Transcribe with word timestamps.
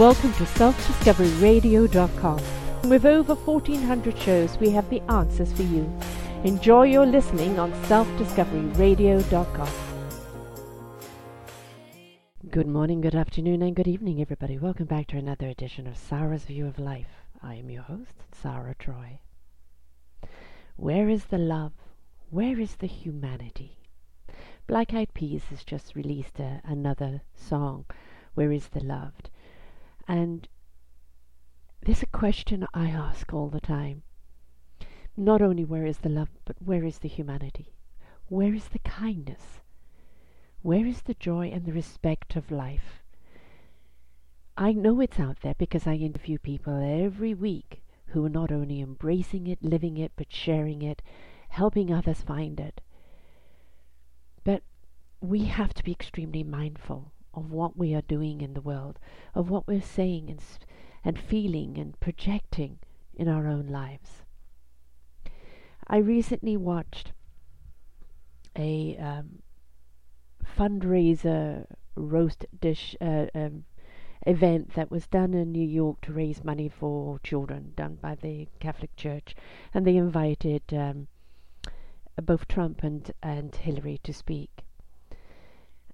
welcome 0.00 0.32
to 0.32 0.44
selfdiscoveryradio.com. 0.44 2.40
With 2.88 3.04
over 3.04 3.34
1400 3.34 4.18
shows, 4.18 4.56
we 4.56 4.70
have 4.70 4.88
the 4.88 5.02
answers 5.10 5.52
for 5.52 5.64
you. 5.64 5.92
Enjoy 6.42 6.84
your 6.84 7.04
listening 7.04 7.58
on 7.58 7.70
selfdiscoveryradio.com. 7.82 9.68
Good 12.50 12.66
morning, 12.66 13.02
good 13.02 13.14
afternoon, 13.14 13.60
and 13.60 13.76
good 13.76 13.86
evening, 13.86 14.22
everybody. 14.22 14.56
Welcome 14.56 14.86
back 14.86 15.06
to 15.08 15.18
another 15.18 15.48
edition 15.48 15.86
of 15.86 15.98
Sarah's 15.98 16.44
View 16.44 16.66
of 16.66 16.78
Life. 16.78 17.26
I 17.42 17.56
am 17.56 17.68
your 17.68 17.82
host, 17.82 18.14
Sarah 18.32 18.76
Troy. 18.78 19.20
Where 20.76 21.10
is 21.10 21.26
the 21.26 21.36
love? 21.36 21.72
Where 22.30 22.58
is 22.58 22.76
the 22.76 22.86
humanity? 22.86 23.76
Black 24.66 24.94
Eyed 24.94 25.12
Peas 25.12 25.44
has 25.50 25.62
just 25.62 25.94
released 25.94 26.40
a, 26.40 26.62
another 26.64 27.20
song, 27.34 27.84
Where 28.32 28.50
is 28.50 28.68
the 28.68 28.80
Love? 28.82 29.12
And 30.08 30.48
there's 31.82 32.02
a 32.02 32.06
question 32.06 32.66
I 32.74 32.90
ask 32.90 33.32
all 33.32 33.48
the 33.48 33.60
time. 33.60 34.02
Not 35.16 35.42
only 35.42 35.64
where 35.64 35.86
is 35.86 35.98
the 35.98 36.08
love, 36.08 36.30
but 36.44 36.56
where 36.60 36.84
is 36.84 36.98
the 36.98 37.08
humanity? 37.08 37.74
Where 38.28 38.54
is 38.54 38.68
the 38.68 38.78
kindness? 38.80 39.60
Where 40.62 40.86
is 40.86 41.02
the 41.02 41.14
joy 41.14 41.48
and 41.48 41.64
the 41.64 41.72
respect 41.72 42.36
of 42.36 42.50
life? 42.50 43.02
I 44.56 44.72
know 44.72 45.00
it's 45.00 45.18
out 45.18 45.40
there 45.40 45.54
because 45.54 45.86
I 45.86 45.94
interview 45.94 46.38
people 46.38 46.78
every 46.82 47.34
week 47.34 47.82
who 48.06 48.24
are 48.24 48.30
not 48.30 48.52
only 48.52 48.80
embracing 48.80 49.46
it, 49.46 49.62
living 49.62 49.96
it, 49.96 50.12
but 50.16 50.32
sharing 50.32 50.82
it, 50.82 51.02
helping 51.48 51.92
others 51.92 52.22
find 52.22 52.60
it. 52.60 52.80
But 54.44 54.62
we 55.20 55.44
have 55.44 55.72
to 55.74 55.84
be 55.84 55.92
extremely 55.92 56.42
mindful 56.42 57.12
of 57.34 57.50
what 57.50 57.76
we 57.76 57.94
are 57.94 58.02
doing 58.02 58.40
in 58.40 58.54
the 58.54 58.60
world, 58.60 58.98
of 59.34 59.50
what 59.50 59.66
we're 59.66 59.80
saying 59.80 60.28
and, 60.30 60.42
and 61.04 61.18
feeling 61.18 61.78
and 61.78 61.98
projecting 62.00 62.78
in 63.14 63.28
our 63.28 63.46
own 63.46 63.66
lives. 63.68 64.22
I 65.86 65.98
recently 65.98 66.56
watched 66.56 67.12
a 68.56 68.96
um, 68.96 69.42
fundraiser 70.44 71.66
roast 71.96 72.46
dish 72.60 72.96
uh, 73.00 73.26
um, 73.34 73.64
event 74.26 74.74
that 74.74 74.90
was 74.90 75.06
done 75.06 75.34
in 75.34 75.52
New 75.52 75.66
York 75.66 76.00
to 76.02 76.12
raise 76.12 76.44
money 76.44 76.68
for 76.68 77.18
children, 77.20 77.72
done 77.76 77.98
by 78.00 78.14
the 78.14 78.48
Catholic 78.58 78.94
Church, 78.96 79.34
and 79.72 79.86
they 79.86 79.96
invited 79.96 80.62
um, 80.72 81.08
both 82.22 82.46
Trump 82.46 82.82
and 82.82 83.12
and 83.22 83.54
Hillary 83.54 83.98
to 84.02 84.12
speak. 84.12 84.50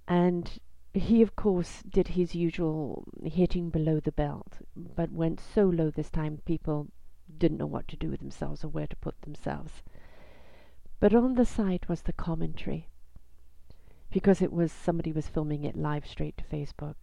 And 0.08 0.58
he, 0.96 1.20
of 1.20 1.36
course, 1.36 1.82
did 1.82 2.08
his 2.08 2.34
usual 2.34 3.04
hitting 3.22 3.68
below 3.68 4.00
the 4.00 4.12
belt, 4.12 4.58
but 4.74 5.12
went 5.12 5.40
so 5.40 5.64
low 5.64 5.90
this 5.90 6.10
time 6.10 6.40
people 6.46 6.88
didn't 7.36 7.58
know 7.58 7.66
what 7.66 7.86
to 7.88 7.96
do 7.96 8.08
with 8.08 8.20
themselves 8.20 8.64
or 8.64 8.68
where 8.68 8.86
to 8.86 8.96
put 8.96 9.20
themselves. 9.22 9.82
But 10.98 11.14
on 11.14 11.34
the 11.34 11.44
side 11.44 11.86
was 11.88 12.02
the 12.02 12.12
commentary, 12.14 12.88
because 14.10 14.40
it 14.40 14.52
was 14.52 14.72
somebody 14.72 15.12
was 15.12 15.28
filming 15.28 15.64
it 15.64 15.76
live 15.76 16.06
straight 16.06 16.38
to 16.38 16.44
Facebook. 16.44 16.94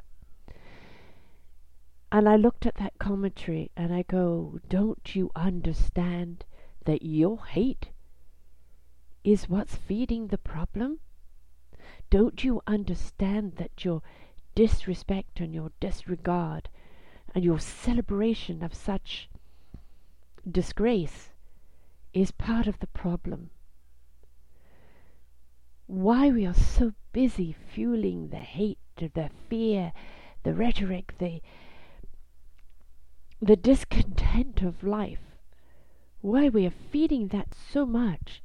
And 2.12 2.28
I 2.28 2.36
looked 2.36 2.66
at 2.66 2.76
that 2.76 2.98
commentary 3.00 3.70
and 3.76 3.94
I 3.94 4.04
go, 4.04 4.60
Don't 4.68 5.16
you 5.16 5.32
understand 5.36 6.46
that 6.86 7.04
your 7.04 7.46
hate 7.46 7.90
is 9.24 9.50
what's 9.50 9.76
feeding 9.76 10.28
the 10.28 10.38
problem? 10.38 11.00
Don't 12.14 12.44
you 12.44 12.62
understand 12.68 13.56
that 13.56 13.84
your 13.84 14.04
disrespect 14.54 15.40
and 15.40 15.52
your 15.52 15.72
disregard 15.80 16.70
and 17.34 17.44
your 17.44 17.58
celebration 17.58 18.62
of 18.62 18.76
such 18.76 19.32
disgrace 20.48 21.32
is 22.14 22.30
part 22.30 22.68
of 22.68 22.78
the 22.78 22.94
problem? 22.94 23.50
Why 25.88 26.30
we 26.30 26.46
are 26.46 26.54
so 26.54 26.94
busy 27.14 27.52
fueling 27.52 28.28
the 28.28 28.38
hate, 28.38 28.78
the 28.98 29.32
fear, 29.50 29.92
the 30.44 30.54
rhetoric, 30.54 31.16
the 31.18 31.42
the 33.42 33.56
discontent 33.56 34.62
of 34.62 34.84
life, 34.84 35.34
why 36.22 36.48
we 36.48 36.68
are 36.68 36.80
feeding 36.92 37.30
that 37.30 37.56
so 37.56 37.88
much, 37.88 38.44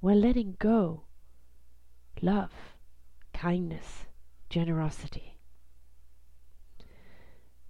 we're 0.00 0.14
letting 0.14 0.54
go 0.60 1.03
love, 2.24 2.52
kindness, 3.34 4.06
generosity. 4.48 5.36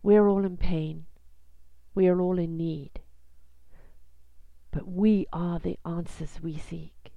We 0.01 0.15
are 0.15 0.29
all 0.29 0.45
in 0.45 0.57
pain. 0.57 1.07
We 1.93 2.07
are 2.07 2.21
all 2.21 2.39
in 2.39 2.57
need. 2.57 3.01
But 4.71 4.87
we 4.87 5.27
are 5.33 5.59
the 5.59 5.77
answers 5.85 6.41
we 6.41 6.57
seek. 6.57 7.13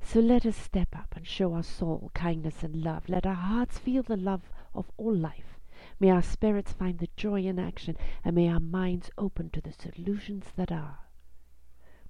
So 0.00 0.20
let 0.20 0.46
us 0.46 0.56
step 0.56 0.94
up 0.94 1.14
and 1.16 1.26
show 1.26 1.52
our 1.54 1.64
soul 1.64 2.12
kindness 2.14 2.62
and 2.62 2.76
love. 2.76 3.08
Let 3.08 3.26
our 3.26 3.34
hearts 3.34 3.78
feel 3.78 4.04
the 4.04 4.16
love 4.16 4.48
of 4.72 4.88
all 4.96 5.14
life. 5.14 5.58
May 5.98 6.10
our 6.10 6.22
spirits 6.22 6.72
find 6.72 7.00
the 7.00 7.08
joy 7.16 7.42
in 7.42 7.58
action, 7.58 7.96
and 8.24 8.36
may 8.36 8.48
our 8.48 8.60
minds 8.60 9.10
open 9.18 9.50
to 9.50 9.60
the 9.60 9.72
solutions 9.72 10.44
that 10.54 10.70
are. 10.70 11.01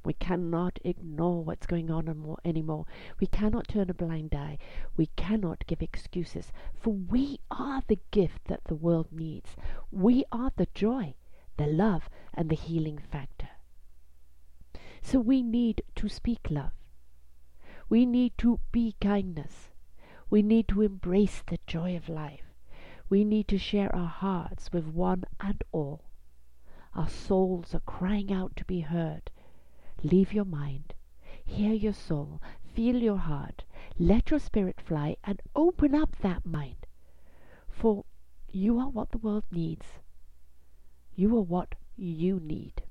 We 0.05 0.15
cannot 0.15 0.81
ignore 0.85 1.45
what's 1.45 1.67
going 1.67 1.91
on 1.91 2.37
anymore. 2.45 2.87
We 3.21 3.29
cannot 3.29 3.69
turn 3.69 3.89
a 3.89 3.95
blind 3.95 4.35
eye. 4.35 4.59
We 4.97 5.07
cannot 5.15 5.67
give 5.67 5.81
excuses, 5.81 6.53
for 6.75 6.93
we 6.93 7.39
are 7.51 7.83
the 7.87 8.01
gift 8.11 8.47
that 8.47 8.65
the 8.65 8.75
world 8.75 9.13
needs. 9.13 9.57
We 9.93 10.25
are 10.33 10.51
the 10.57 10.67
joy, 10.75 11.15
the 11.57 11.69
love, 11.69 12.11
and 12.35 12.51
the 12.51 12.57
healing 12.57 12.99
factor. 12.99 13.51
So 15.03 15.21
we 15.21 15.43
need 15.43 15.83
to 15.97 16.09
speak 16.09 16.49
love. 16.51 16.73
We 17.89 18.07
need 18.07 18.37
to 18.39 18.59
be 18.73 18.97
kindness. 19.01 19.71
We 20.31 20.43
need 20.43 20.67
to 20.69 20.83
embrace 20.83 21.43
the 21.47 21.59
joy 21.67 21.97
of 21.97 22.09
life. 22.09 22.55
We 23.09 23.25
need 23.25 23.47
to 23.49 23.59
share 23.59 23.95
our 23.95 24.09
hearts 24.09 24.73
with 24.73 24.87
one 24.87 25.25
and 25.39 25.63
all. 25.71 26.03
Our 26.95 27.09
souls 27.09 27.75
are 27.75 27.81
crying 27.81 28.33
out 28.33 28.57
to 28.57 28.65
be 28.65 28.81
heard 28.81 29.31
Leave 30.03 30.33
your 30.33 30.45
mind, 30.45 30.95
hear 31.45 31.73
your 31.73 31.93
soul, 31.93 32.41
feel 32.75 32.97
your 32.97 33.19
heart, 33.19 33.65
let 33.99 34.31
your 34.31 34.41
spirit 34.41 34.81
fly, 34.81 35.17
and 35.25 35.41
open 35.55 35.95
up 35.95 36.17
that 36.21 36.45
mind. 36.45 36.87
For 37.69 38.05
you 38.51 38.79
are 38.79 38.89
what 38.89 39.11
the 39.11 39.19
world 39.19 39.45
needs. 39.51 39.87
You 41.15 41.37
are 41.37 41.43
what 41.43 41.75
you 41.97 42.41
need. 42.41 42.83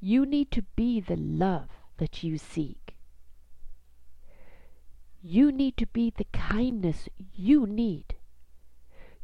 You 0.00 0.24
need 0.24 0.50
to 0.52 0.62
be 0.76 1.00
the 1.00 1.16
love 1.16 1.68
that 1.98 2.22
you 2.22 2.38
seek. 2.38 2.96
You 5.22 5.50
need 5.50 5.76
to 5.78 5.86
be 5.86 6.12
the 6.16 6.26
kindness 6.32 7.08
you 7.34 7.66
need. 7.66 8.14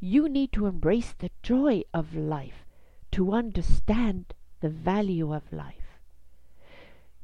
You 0.01 0.29
need 0.29 0.53
to 0.53 0.67
embrace 0.67 1.15
the 1.17 1.31
joy 1.43 1.83
of 1.95 2.17
life 2.17 2.67
to 3.13 3.33
understand 3.33 4.35
the 4.61 4.71
value 4.71 5.33
of 5.33 5.53
life. 5.53 5.82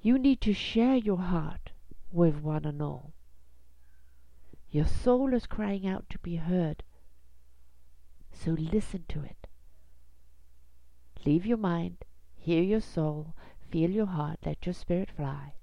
You 0.00 0.18
need 0.18 0.40
to 0.42 0.52
share 0.52 0.94
your 0.94 1.18
heart 1.18 1.72
with 2.12 2.40
one 2.40 2.64
and 2.64 2.80
all. 2.80 3.12
Your 4.70 4.86
soul 4.86 5.34
is 5.34 5.46
crying 5.46 5.86
out 5.86 6.08
to 6.10 6.18
be 6.18 6.36
heard. 6.36 6.82
So 8.32 8.52
listen 8.52 9.04
to 9.08 9.22
it. 9.22 9.48
Leave 11.26 11.44
your 11.44 11.56
mind, 11.56 12.04
hear 12.36 12.62
your 12.62 12.80
soul, 12.80 13.34
feel 13.70 13.90
your 13.90 14.06
heart, 14.06 14.38
let 14.46 14.64
your 14.66 14.72
spirit 14.72 15.10
fly. 15.10 15.54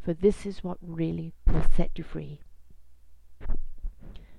For 0.00 0.14
this 0.14 0.46
is 0.46 0.64
what 0.64 0.78
really 0.80 1.34
will 1.46 1.64
set 1.76 1.98
you 1.98 2.04
free. 2.04 2.40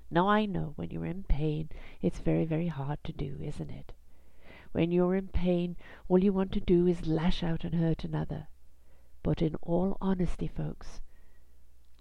Now 0.09 0.27
I 0.27 0.45
know 0.45 0.74
when 0.75 0.89
you're 0.89 1.06
in 1.06 1.24
pain, 1.24 1.69
it's 2.01 2.19
very, 2.19 2.45
very 2.45 2.68
hard 2.68 3.03
to 3.03 3.12
do, 3.12 3.38
isn't 3.41 3.69
it? 3.69 3.94
When 4.71 4.91
you're 4.91 5.15
in 5.15 5.27
pain, 5.27 5.77
all 6.07 6.24
you 6.24 6.33
want 6.33 6.51
to 6.53 6.59
do 6.59 6.88
is 6.88 7.07
lash 7.07 7.44
out 7.44 7.63
and 7.63 7.75
hurt 7.75 8.03
another. 8.03 8.47
But 9.25 9.42
in 9.42 9.56
all 9.63 9.98
honesty, 10.00 10.45
folks, 10.45 11.01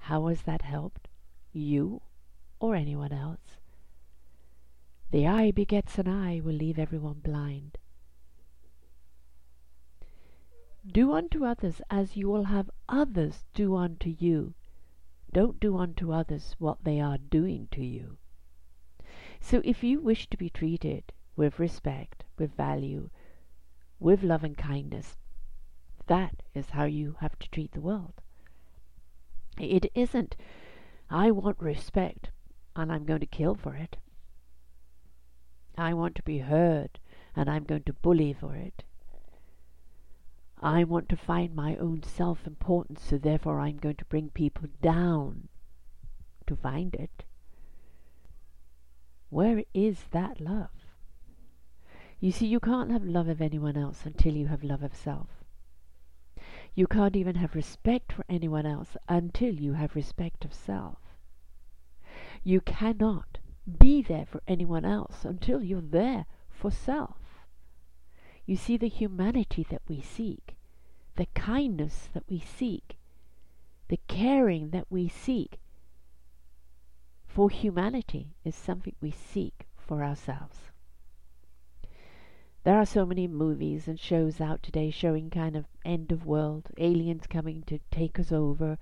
how 0.00 0.26
has 0.26 0.42
that 0.42 0.60
helped 0.60 1.08
you 1.54 2.02
or 2.60 2.74
anyone 2.74 3.12
else? 3.12 3.60
The 5.10 5.26
eye 5.26 5.50
begets 5.50 5.98
an 5.98 6.06
eye 6.06 6.40
will 6.40 6.52
leave 6.52 6.78
everyone 6.78 7.20
blind. 7.20 7.78
Do 10.86 11.14
unto 11.14 11.46
others 11.46 11.80
as 11.88 12.14
you 12.14 12.28
will 12.28 12.44
have 12.44 12.70
others 12.90 13.46
do 13.54 13.74
unto 13.74 14.10
you. 14.10 14.52
Don't 15.32 15.58
do 15.58 15.78
unto 15.78 16.12
others 16.12 16.54
what 16.58 16.84
they 16.84 17.00
are 17.00 17.16
doing 17.16 17.68
to 17.70 17.82
you. 17.82 18.18
So 19.40 19.62
if 19.64 19.82
you 19.82 20.02
wish 20.02 20.28
to 20.28 20.36
be 20.36 20.50
treated 20.50 21.10
with 21.36 21.58
respect, 21.58 22.24
with 22.36 22.54
value, 22.54 23.08
with 23.98 24.22
love 24.22 24.44
and 24.44 24.58
kindness, 24.58 25.16
that 26.06 26.42
is 26.54 26.70
how 26.70 26.84
you 26.84 27.16
have 27.20 27.38
to 27.38 27.48
treat 27.50 27.72
the 27.72 27.80
world. 27.80 28.14
It 29.58 29.90
isn't, 29.94 30.36
I 31.10 31.30
want 31.30 31.60
respect 31.60 32.30
and 32.76 32.92
I'm 32.92 33.04
going 33.04 33.20
to 33.20 33.26
kill 33.26 33.54
for 33.54 33.74
it. 33.74 33.96
I 35.76 35.94
want 35.94 36.14
to 36.16 36.22
be 36.22 36.38
heard, 36.38 36.98
and 37.34 37.50
I'm 37.50 37.64
going 37.64 37.82
to 37.84 37.92
bully 37.92 38.32
for 38.32 38.54
it. 38.54 38.84
I 40.60 40.84
want 40.84 41.08
to 41.10 41.16
find 41.16 41.54
my 41.54 41.76
own 41.76 42.02
self 42.02 42.46
importance, 42.46 43.02
so 43.02 43.18
therefore 43.18 43.60
I'm 43.60 43.78
going 43.78 43.96
to 43.96 44.04
bring 44.06 44.30
people 44.30 44.68
down 44.80 45.48
to 46.46 46.56
find 46.56 46.94
it. 46.94 47.24
Where 49.30 49.64
is 49.74 50.04
that 50.12 50.40
love? 50.40 50.70
You 52.20 52.30
see, 52.30 52.46
you 52.46 52.60
can't 52.60 52.90
have 52.90 53.04
love 53.04 53.28
of 53.28 53.40
anyone 53.40 53.76
else 53.76 54.06
until 54.06 54.34
you 54.34 54.46
have 54.46 54.62
love 54.62 54.82
of 54.82 54.94
self. 54.94 55.43
You 56.74 56.86
can't 56.88 57.14
even 57.14 57.36
have 57.36 57.54
respect 57.54 58.12
for 58.12 58.24
anyone 58.28 58.66
else 58.66 58.96
until 59.08 59.54
you 59.54 59.74
have 59.74 59.94
respect 59.94 60.44
of 60.44 60.52
self. 60.52 60.98
You 62.42 62.60
cannot 62.60 63.38
be 63.78 64.02
there 64.02 64.26
for 64.26 64.42
anyone 64.48 64.84
else 64.84 65.24
until 65.24 65.62
you're 65.62 65.80
there 65.80 66.26
for 66.50 66.70
self. 66.70 67.44
You 68.44 68.56
see, 68.56 68.76
the 68.76 68.88
humanity 68.88 69.64
that 69.70 69.82
we 69.88 70.00
seek, 70.00 70.56
the 71.16 71.26
kindness 71.26 72.10
that 72.12 72.24
we 72.28 72.40
seek, 72.40 72.98
the 73.88 74.00
caring 74.08 74.70
that 74.70 74.86
we 74.90 75.08
seek 75.08 75.60
for 77.26 77.50
humanity 77.50 78.34
is 78.44 78.54
something 78.54 78.94
we 79.00 79.10
seek 79.10 79.66
for 79.76 80.04
ourselves. 80.04 80.70
There 82.64 82.78
are 82.78 82.86
so 82.86 83.04
many 83.04 83.28
movies 83.28 83.88
and 83.88 84.00
shows 84.00 84.40
out 84.40 84.62
today 84.62 84.90
showing 84.90 85.28
kind 85.28 85.54
of 85.54 85.66
end 85.84 86.10
of 86.10 86.24
world, 86.24 86.70
aliens 86.78 87.26
coming 87.26 87.62
to 87.66 87.78
take 87.90 88.18
us 88.18 88.32
over, 88.32 88.78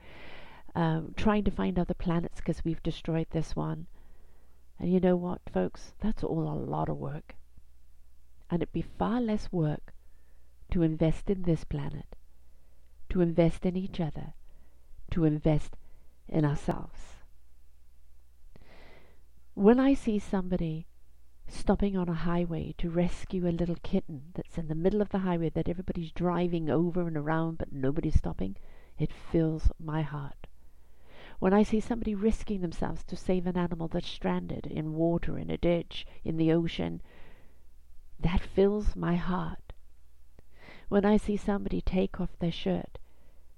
um, 0.77 1.15
trying 1.17 1.43
to 1.45 1.51
find 1.51 1.77
other 1.77 1.95
planets 1.95 2.37
because 2.37 2.65
we've 2.65 2.83
destroyed 2.85 3.27
this 3.33 3.57
one. 3.57 3.89
And 4.79 4.93
you 4.93 5.01
know 5.01 5.17
what, 5.17 5.41
folks? 5.53 5.95
That's 6.01 6.23
all 6.23 6.49
a 6.49 6.55
lot 6.55 6.89
of 6.89 6.97
work. 6.97 7.35
And 8.49 8.63
it'd 8.63 8.73
be 8.73 8.83
far 8.83 9.21
less 9.21 9.51
work 9.51 9.93
to 10.71 10.83
invest 10.83 11.29
in 11.29 11.43
this 11.43 11.65
planet, 11.65 12.15
to 13.11 13.21
invest 13.21 13.67
in 13.67 13.77
each 13.77 13.99
other, 13.99 14.35
to 15.11 15.25
invest 15.25 15.77
in 16.29 16.45
ourselves. 16.45 17.01
When 19.55 19.81
I 19.81 19.95
see 19.95 20.21
somebody 20.21 20.87
stopping 21.49 21.97
on 21.97 22.09
a 22.09 22.15
highway 22.15 22.75
to 22.79 22.91
rescue 22.91 23.47
a 23.47 23.51
little 23.51 23.77
kitten 23.83 24.33
that's 24.35 24.59
in 24.59 24.69
the 24.69 24.75
middle 24.75 25.03
of 25.03 25.11
the 25.11 25.21
highway 25.21 25.49
that 25.51 25.69
everybody's 25.69 26.13
driving 26.13 26.71
over 26.71 27.07
and 27.07 27.17
around 27.17 27.59
but 27.59 27.73
nobody's 27.73 28.17
stopping, 28.17 28.57
it 28.99 29.13
fills 29.13 29.71
my 29.79 30.03
heart. 30.03 30.47
When 31.39 31.53
I 31.53 31.65
see 31.65 31.81
somebody 31.81 32.15
risking 32.15 32.61
themselves 32.61 33.03
to 33.05 33.17
save 33.17 33.47
an 33.47 33.57
animal 33.57 33.89
that's 33.89 34.07
stranded 34.07 34.67
in 34.67 34.95
water, 34.95 35.39
in 35.39 35.51
a 35.51 35.57
ditch, 35.57 36.07
in 36.25 36.37
the 36.37 36.53
ocean, 36.53 37.03
that 38.21 38.41
fills 38.41 38.95
my 38.95 39.17
heart. 39.17 39.73
When 40.89 41.05
I 41.05 41.17
see 41.17 41.37
somebody 41.37 41.81
take 41.81 42.21
off 42.21 42.39
their 42.39 42.53
shirt 42.53 42.99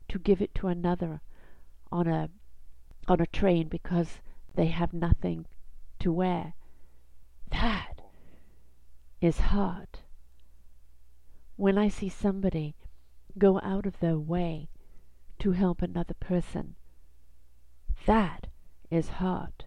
to 0.09 0.19
give 0.19 0.41
it 0.41 0.55
to 0.57 0.69
another 0.69 1.21
on 1.93 2.07
a 2.07 2.31
on 3.07 3.21
a 3.21 3.27
train 3.27 3.69
because 3.69 4.21
they 4.55 4.67
have 4.67 4.95
nothing 4.95 5.45
to 5.99 6.11
wear, 6.11 6.55
that 7.61 8.01
is 9.21 9.39
hard. 9.39 10.01
When 11.57 11.79
I 11.79 11.89
see 11.89 12.09
somebody 12.09 12.75
go 13.39 13.61
out 13.63 13.87
of 13.87 14.01
their 14.01 14.19
way 14.19 14.69
to 15.39 15.53
help 15.53 15.81
another 15.81 16.15
person, 16.15 16.75
that 18.07 18.49
is 18.91 19.09
hard. 19.09 19.65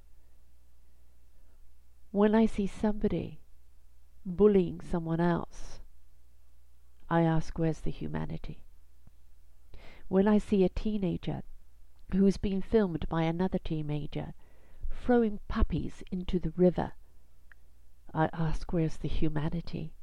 When 2.12 2.36
I 2.36 2.46
see 2.46 2.68
somebody 2.68 3.40
bullying 4.26 4.82
someone 4.82 5.20
else, 5.22 5.80
I 7.10 7.22
ask, 7.22 7.58
where's 7.58 7.80
the 7.80 7.92
humanity? 7.92 8.64
When 10.08 10.28
I 10.28 10.40
see 10.40 10.64
a 10.64 10.70
teenager 10.70 11.42
who's 12.12 12.38
been 12.38 12.62
filmed 12.62 13.08
by 13.10 13.24
another 13.24 13.60
teenager 13.60 14.34
throwing 14.92 15.40
puppies 15.48 16.04
into 16.12 16.40
the 16.40 16.54
river, 16.56 16.94
I 18.14 18.30
ask, 18.34 18.72
where's 18.72 18.98
the 18.98 19.08
humanity? 19.08 19.94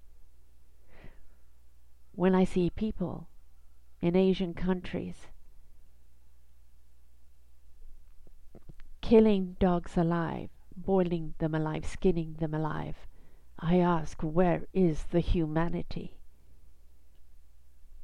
When 2.13 2.35
I 2.35 2.45
see 2.45 2.71
people 2.71 3.29
in 4.01 4.15
Asian 4.15 4.55
countries 4.55 5.29
killing 9.01 9.57
dogs 9.59 9.97
alive, 9.97 10.51
boiling 10.77 11.35
them 11.39 11.55
alive, 11.55 11.85
skinning 11.85 12.35
them 12.35 12.55
alive, 12.55 13.07
I 13.59 13.79
ask, 13.79 14.21
where 14.23 14.67
is 14.73 15.05
the 15.05 15.21
humanity? 15.21 16.17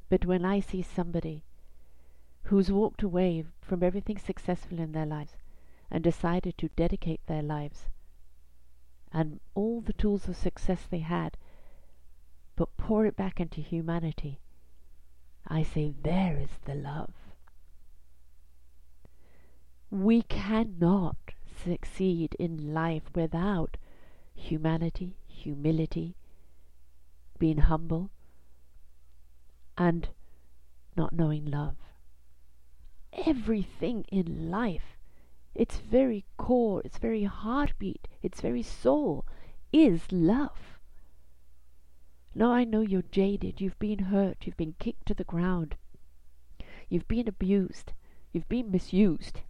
But 0.09 0.25
when 0.25 0.45
I 0.45 0.59
see 0.59 0.81
somebody 0.81 1.43
who's 2.43 2.71
walked 2.71 3.03
away 3.03 3.45
from 3.61 3.83
everything 3.83 4.17
successful 4.17 4.79
in 4.79 4.91
their 4.91 5.05
lives 5.05 5.37
and 5.89 6.03
decided 6.03 6.57
to 6.57 6.69
dedicate 6.69 7.25
their 7.27 7.43
lives 7.43 7.87
and 9.13 9.39
all 9.55 9.81
the 9.81 9.93
tools 9.93 10.27
of 10.27 10.35
success 10.35 10.85
they 10.89 10.99
had, 10.99 11.37
but 12.55 12.75
pour 12.77 13.05
it 13.05 13.15
back 13.15 13.39
into 13.39 13.61
humanity, 13.61 14.39
I 15.47 15.63
say, 15.63 15.93
there 16.03 16.37
is 16.37 16.59
the 16.65 16.75
love. 16.75 17.13
We 19.89 20.21
cannot 20.21 21.17
succeed 21.63 22.35
in 22.39 22.73
life 22.73 23.03
without 23.13 23.77
humanity, 24.33 25.17
humility, 25.27 26.15
being 27.37 27.57
humble, 27.57 28.09
and 29.77 30.07
not 30.95 31.13
knowing 31.13 31.45
love. 31.45 31.75
Everything 33.13 34.05
in 34.11 34.49
life 34.49 34.90
its 35.53 35.77
very 35.77 36.25
core, 36.37 36.81
its 36.85 36.97
very 36.97 37.23
heartbeat, 37.25 38.07
its 38.21 38.41
very 38.41 38.63
soul 38.63 39.25
is 39.73 40.11
love. 40.11 40.79
Now 42.33 42.51
I 42.51 42.63
know 42.63 42.81
you're 42.81 43.01
jaded, 43.01 43.59
you've 43.59 43.79
been 43.79 44.05
hurt, 44.05 44.37
you've 44.45 44.57
been 44.57 44.75
kicked 44.79 45.05
to 45.07 45.13
the 45.13 45.23
ground, 45.23 45.75
you've 46.87 47.07
been 47.07 47.27
abused, 47.27 47.93
you've 48.31 48.47
been 48.47 48.71
misused. 48.71 49.41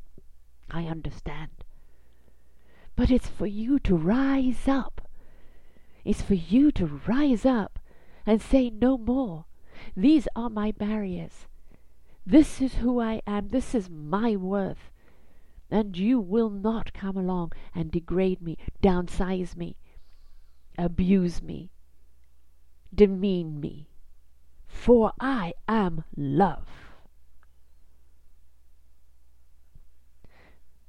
I 0.69 0.85
understand. 0.85 1.51
But 2.95 3.11
it's 3.11 3.27
for 3.27 3.45
you 3.45 3.77
to 3.79 3.95
rise 3.95 4.67
up. 4.67 5.01
It's 6.03 6.21
for 6.21 6.33
you 6.33 6.71
to 6.71 7.01
rise 7.05 7.45
up 7.45 7.77
and 8.25 8.41
say 8.41 8.69
no 8.69 8.97
more. 8.97 9.45
These 9.95 10.27
are 10.35 10.49
my 10.49 10.71
barriers. 10.71 11.47
This 12.25 12.61
is 12.61 12.75
who 12.75 12.99
I 13.01 13.21
am. 13.27 13.49
This 13.49 13.75
is 13.75 13.89
my 13.89 14.35
worth 14.35 14.91
and 15.71 15.97
you 15.97 16.19
will 16.19 16.49
not 16.49 16.93
come 16.93 17.15
along 17.15 17.53
and 17.73 17.89
degrade 17.91 18.41
me, 18.41 18.57
downsize 18.83 19.55
me, 19.55 19.77
abuse 20.77 21.41
me, 21.41 21.71
demean 22.93 23.59
me, 23.59 23.87
for 24.67 25.13
I 25.19 25.53
am 25.67 26.03
love. 26.15 26.67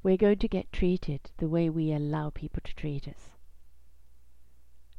We're 0.02 0.16
going 0.16 0.38
to 0.38 0.48
get 0.48 0.72
treated 0.72 1.30
the 1.36 1.48
way 1.48 1.70
we 1.70 1.92
allow 1.92 2.30
people 2.30 2.60
to 2.64 2.74
treat 2.74 3.06
us. 3.06 3.30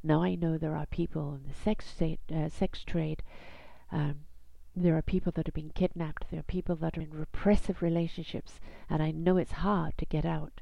Now 0.01 0.23
I 0.23 0.35
know 0.35 0.57
there 0.57 0.77
are 0.77 0.85
people 0.85 1.33
in 1.33 1.43
the 1.45 1.53
sex, 1.53 1.85
uh, 2.01 2.47
sex 2.47 2.83
trade 2.85 3.21
um, 3.91 4.21
there 4.75 4.97
are 4.97 5.03
people 5.03 5.31
that 5.35 5.47
are 5.47 5.53
being 5.53 5.71
kidnapped. 5.75 6.25
There 6.31 6.39
are 6.39 6.43
people 6.43 6.75
that 6.77 6.97
are 6.97 7.01
in 7.01 7.11
repressive 7.11 7.81
relationships, 7.81 8.59
and 8.89 9.03
I 9.03 9.11
know 9.11 9.37
it's 9.37 9.51
hard 9.51 9.97
to 9.99 10.05
get 10.05 10.25
out. 10.25 10.61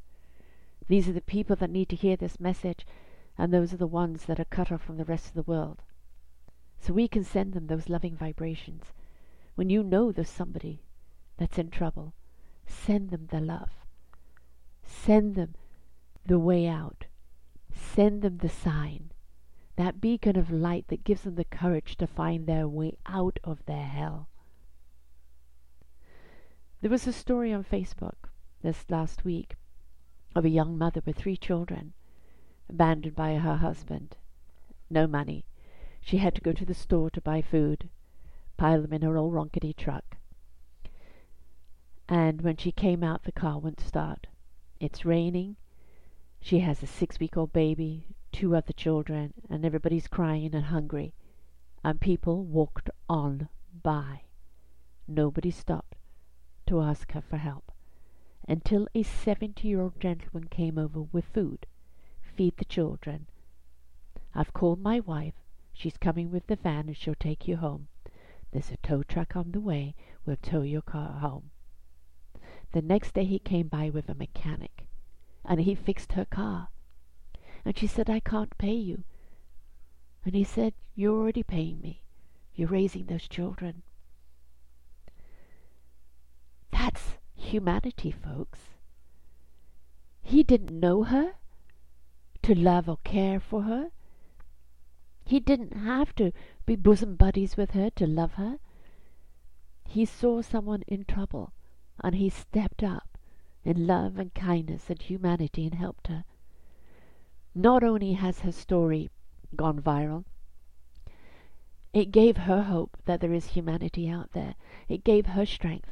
These 0.88 1.08
are 1.08 1.14
the 1.14 1.22
people 1.22 1.56
that 1.58 1.70
need 1.70 1.88
to 1.90 1.96
hear 1.96 2.18
this 2.18 2.40
message, 2.40 2.86
and 3.38 3.54
those 3.54 3.74
are 3.74 3.78
the 3.78 3.88
ones 3.88 4.26
that 4.26 4.40
are 4.40 4.46
cut 4.46 4.72
off 4.72 4.82
from 4.82 4.98
the 4.98 5.06
rest 5.06 5.28
of 5.28 5.34
the 5.34 5.44
world. 5.44 5.82
So 6.80 6.94
we 6.94 7.08
can 7.08 7.24
send 7.24 7.54
them 7.54 7.68
those 7.68 7.88
loving 7.88 8.18
vibrations. 8.18 8.92
When 9.56 9.70
you 9.70 9.84
know 9.84 10.12
there's 10.12 10.30
somebody 10.30 10.82
that's 11.38 11.58
in 11.58 11.70
trouble, 11.70 12.14
send 12.68 13.12
them 13.12 13.28
the 13.32 13.40
love. 13.40 13.70
Send 14.84 15.36
them 15.36 15.56
the 16.26 16.40
way 16.40 16.68
out. 16.68 17.06
Send 17.74 18.24
them 18.24 18.40
the 18.40 18.50
sign 18.50 19.11
that 19.82 20.00
beacon 20.00 20.38
of 20.38 20.52
light 20.52 20.88
that 20.90 21.04
gives 21.04 21.24
them 21.24 21.34
the 21.34 21.44
courage 21.44 21.96
to 21.98 22.06
find 22.06 22.46
their 22.46 22.68
way 22.68 22.96
out 23.08 23.40
of 23.44 23.66
their 23.66 23.88
hell. 23.88 24.30
There 26.82 26.92
was 26.92 27.08
a 27.08 27.12
story 27.12 27.52
on 27.52 27.64
Facebook 27.64 28.30
this 28.62 28.86
last 28.90 29.26
week 29.26 29.56
of 30.36 30.46
a 30.46 30.50
young 30.50 30.78
mother 30.78 31.02
with 31.04 31.18
three 31.18 31.36
children, 31.36 31.94
abandoned 32.70 33.16
by 33.16 33.34
her 33.34 33.56
husband. 33.56 34.18
No 34.88 35.08
money. 35.08 35.46
She 36.00 36.18
had 36.18 36.36
to 36.36 36.42
go 36.42 36.54
to 36.54 36.66
the 36.66 36.76
store 36.76 37.10
to 37.10 37.20
buy 37.20 37.42
food, 37.42 37.90
pile 38.58 38.84
them 38.84 38.94
in 38.94 39.02
her 39.02 39.18
old 39.18 39.34
ronkety 39.34 39.76
truck. 39.76 40.18
And 42.08 42.44
when 42.44 42.58
she 42.58 42.72
came 42.72 43.04
out, 43.04 43.24
the 43.24 43.32
car 43.32 43.58
wouldn't 43.58 43.80
start. 43.80 44.28
It's 44.80 45.06
raining. 45.06 45.56
She 46.40 46.60
has 46.60 46.84
a 46.84 46.88
six 46.88 47.20
week 47.20 47.36
old 47.36 47.52
baby 47.52 48.06
two 48.32 48.56
other 48.56 48.74
children, 48.74 49.34
and 49.50 49.66
everybody's 49.66 50.08
crying 50.08 50.56
and 50.56 50.66
hungry, 50.66 51.14
and 51.84 52.00
people 52.00 52.44
walked 52.44 52.90
on 53.10 53.50
by. 53.84 54.22
Nobody 55.08 55.52
stopped 55.52 55.96
to 56.68 56.82
ask 56.82 57.12
her 57.12 57.22
for 57.22 57.38
help 57.38 57.72
until 58.48 58.88
a 58.96 59.04
seventy 59.04 59.68
year 59.68 59.82
old 59.82 60.00
gentleman 60.00 60.48
came 60.48 60.78
over 60.78 61.02
with 61.02 61.26
food. 61.26 61.66
Feed 62.22 62.58
the 62.58 62.66
children. 62.66 63.28
I've 64.34 64.54
called 64.54 64.80
my 64.80 65.00
wife. 65.00 65.36
She's 65.74 65.98
coming 65.98 66.32
with 66.32 66.48
the 66.48 66.56
van 66.56 66.88
and 66.88 66.98
she'll 66.98 67.16
take 67.16 67.48
you 67.48 67.58
home. 67.58 67.88
There's 68.52 68.72
a 68.72 68.78
tow 68.78 69.04
truck 69.04 69.36
on 69.36 69.52
the 69.52 69.60
way. 69.60 69.96
We'll 70.26 70.38
tow 70.38 70.62
your 70.62 70.82
car 70.82 71.20
home. 71.20 71.52
The 72.72 72.82
next 72.82 73.14
day 73.14 73.26
he 73.26 73.40
came 73.40 73.68
by 73.68 73.90
with 73.90 74.10
a 74.10 74.16
mechanic 74.16 74.88
and 75.46 75.62
he 75.62 75.76
fixed 75.76 76.14
her 76.14 76.26
car. 76.26 76.70
And 77.64 77.78
she 77.78 77.88
said, 77.88 78.10
I 78.10 78.20
can't 78.20 78.58
pay 78.58 78.74
you. 78.74 79.04
And 80.26 80.36
he 80.36 80.44
said, 80.44 80.74
You're 80.96 81.18
already 81.18 81.44
paying 81.44 81.82
me. 81.82 82.02
You're 82.56 82.70
raising 82.70 83.06
those 83.06 83.28
children. 83.28 83.84
That's 86.72 87.18
humanity, 87.36 88.12
folks. 88.12 88.60
He 90.22 90.44
didn't 90.44 90.80
know 90.80 91.04
her 91.04 91.36
to 92.44 92.56
love 92.56 92.90
or 92.90 92.98
care 93.04 93.40
for 93.40 93.64
her. 93.64 93.92
He 95.26 95.40
didn't 95.40 95.74
have 95.74 96.16
to 96.16 96.32
be 96.66 96.76
bosom 96.76 97.16
buddies 97.16 97.56
with 97.58 97.72
her 97.72 97.90
to 97.92 98.08
love 98.08 98.34
her. 98.34 98.60
He 99.88 100.06
saw 100.06 100.42
someone 100.42 100.84
in 100.88 101.06
trouble 101.06 101.54
and 102.04 102.16
he 102.16 102.30
stepped 102.30 102.84
up 102.84 103.18
in 103.64 103.86
love 103.86 104.18
and 104.18 104.34
kindness 104.34 104.90
and 104.90 105.02
humanity 105.02 105.66
and 105.66 105.76
helped 105.76 106.08
her. 106.08 106.26
Not 107.54 107.84
only 107.84 108.14
has 108.14 108.40
her 108.42 108.52
story 108.52 109.10
gone 109.56 109.82
viral, 109.82 110.24
it 111.94 112.12
gave 112.12 112.38
her 112.38 112.64
hope 112.64 112.98
that 113.06 113.20
there 113.20 113.34
is 113.34 113.48
humanity 113.48 114.10
out 114.10 114.32
there. 114.32 114.56
It 114.88 115.04
gave 115.04 115.26
her 115.28 115.46
strength. 115.46 115.90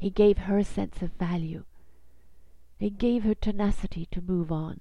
It 0.00 0.14
gave 0.14 0.38
her 0.38 0.56
a 0.56 0.64
sense 0.64 1.02
of 1.02 1.12
value. 1.12 1.64
It 2.80 2.96
gave 2.98 3.24
her 3.24 3.34
tenacity 3.34 4.06
to 4.12 4.22
move 4.22 4.50
on. 4.50 4.80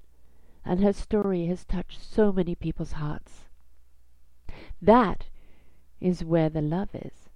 And 0.64 0.82
her 0.82 0.94
story 0.94 1.48
has 1.48 1.66
touched 1.66 2.02
so 2.02 2.32
many 2.32 2.56
people's 2.56 2.94
hearts. 2.94 3.50
That 4.82 5.28
is 6.00 6.24
where 6.24 6.50
the 6.50 6.62
love 6.62 6.90
is. 6.94 7.30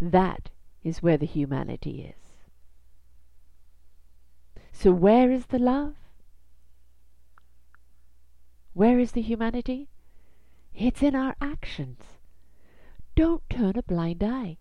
That 0.00 0.50
is 0.84 1.02
where 1.02 1.16
the 1.16 1.26
humanity 1.26 2.14
is. 2.14 2.32
So, 4.70 4.92
where 4.92 5.32
is 5.32 5.46
the 5.46 5.58
love? 5.58 5.96
Where 8.72 8.98
is 8.98 9.12
the 9.12 9.22
humanity? 9.22 9.88
It's 10.74 11.02
in 11.02 11.14
our 11.14 11.34
actions. 11.40 12.18
Don't 13.16 13.42
turn 13.50 13.76
a 13.76 13.82
blind 13.82 14.22
eye. 14.22 14.58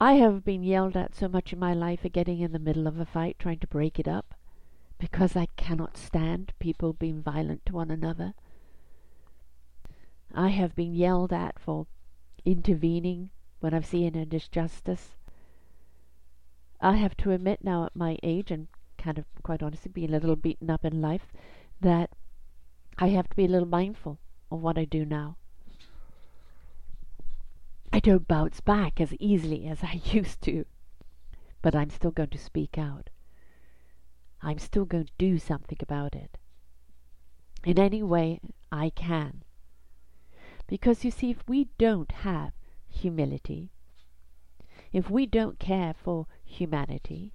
I 0.00 0.14
have 0.14 0.44
been 0.44 0.62
yelled 0.62 0.96
at 0.96 1.14
so 1.14 1.28
much 1.28 1.52
in 1.52 1.58
my 1.58 1.72
life 1.72 2.00
for 2.02 2.08
getting 2.08 2.40
in 2.40 2.52
the 2.52 2.58
middle 2.58 2.86
of 2.86 3.00
a 3.00 3.06
fight, 3.06 3.38
trying 3.38 3.58
to 3.60 3.66
break 3.66 3.98
it 3.98 4.06
up, 4.06 4.34
because 4.98 5.34
I 5.34 5.46
cannot 5.56 5.96
stand 5.96 6.52
people 6.58 6.92
being 6.92 7.22
violent 7.22 7.64
to 7.66 7.72
one 7.72 7.90
another. 7.90 8.34
I 10.34 10.48
have 10.48 10.74
been 10.76 10.94
yelled 10.94 11.32
at 11.32 11.58
for 11.58 11.86
intervening 12.44 13.30
when 13.60 13.72
I've 13.72 13.86
seen 13.86 14.14
injustice. 14.14 15.16
I 16.80 16.96
have 16.96 17.16
to 17.18 17.30
admit 17.30 17.64
now 17.64 17.86
at 17.86 17.96
my 17.96 18.18
age, 18.22 18.50
and 18.50 18.68
kind 19.04 19.18
of 19.18 19.26
quite 19.42 19.62
honestly 19.62 19.90
being 19.92 20.14
a 20.14 20.18
little 20.18 20.34
beaten 20.34 20.70
up 20.70 20.82
in 20.82 21.02
life, 21.02 21.26
that 21.78 22.08
I 22.98 23.08
have 23.08 23.28
to 23.28 23.36
be 23.36 23.44
a 23.44 23.48
little 23.48 23.68
mindful 23.68 24.18
of 24.50 24.62
what 24.62 24.78
I 24.78 24.86
do 24.86 25.04
now. 25.04 25.36
I 27.92 28.00
don't 28.00 28.26
bounce 28.26 28.60
back 28.60 29.02
as 29.02 29.12
easily 29.20 29.66
as 29.66 29.84
I 29.84 30.00
used 30.04 30.40
to, 30.42 30.64
but 31.60 31.74
I'm 31.74 31.90
still 31.90 32.12
going 32.12 32.30
to 32.30 32.38
speak 32.38 32.78
out. 32.78 33.10
I'm 34.40 34.58
still 34.58 34.86
going 34.86 35.04
to 35.04 35.12
do 35.18 35.38
something 35.38 35.78
about 35.80 36.14
it 36.14 36.38
in 37.62 37.78
any 37.78 38.02
way 38.02 38.40
I 38.72 38.88
can. 38.90 39.42
Because 40.66 41.04
you 41.04 41.10
see, 41.10 41.30
if 41.30 41.46
we 41.46 41.68
don't 41.76 42.10
have 42.10 42.52
humility, 42.88 43.70
if 44.92 45.10
we 45.10 45.26
don't 45.26 45.58
care 45.58 45.92
for 45.92 46.26
humanity, 46.42 47.32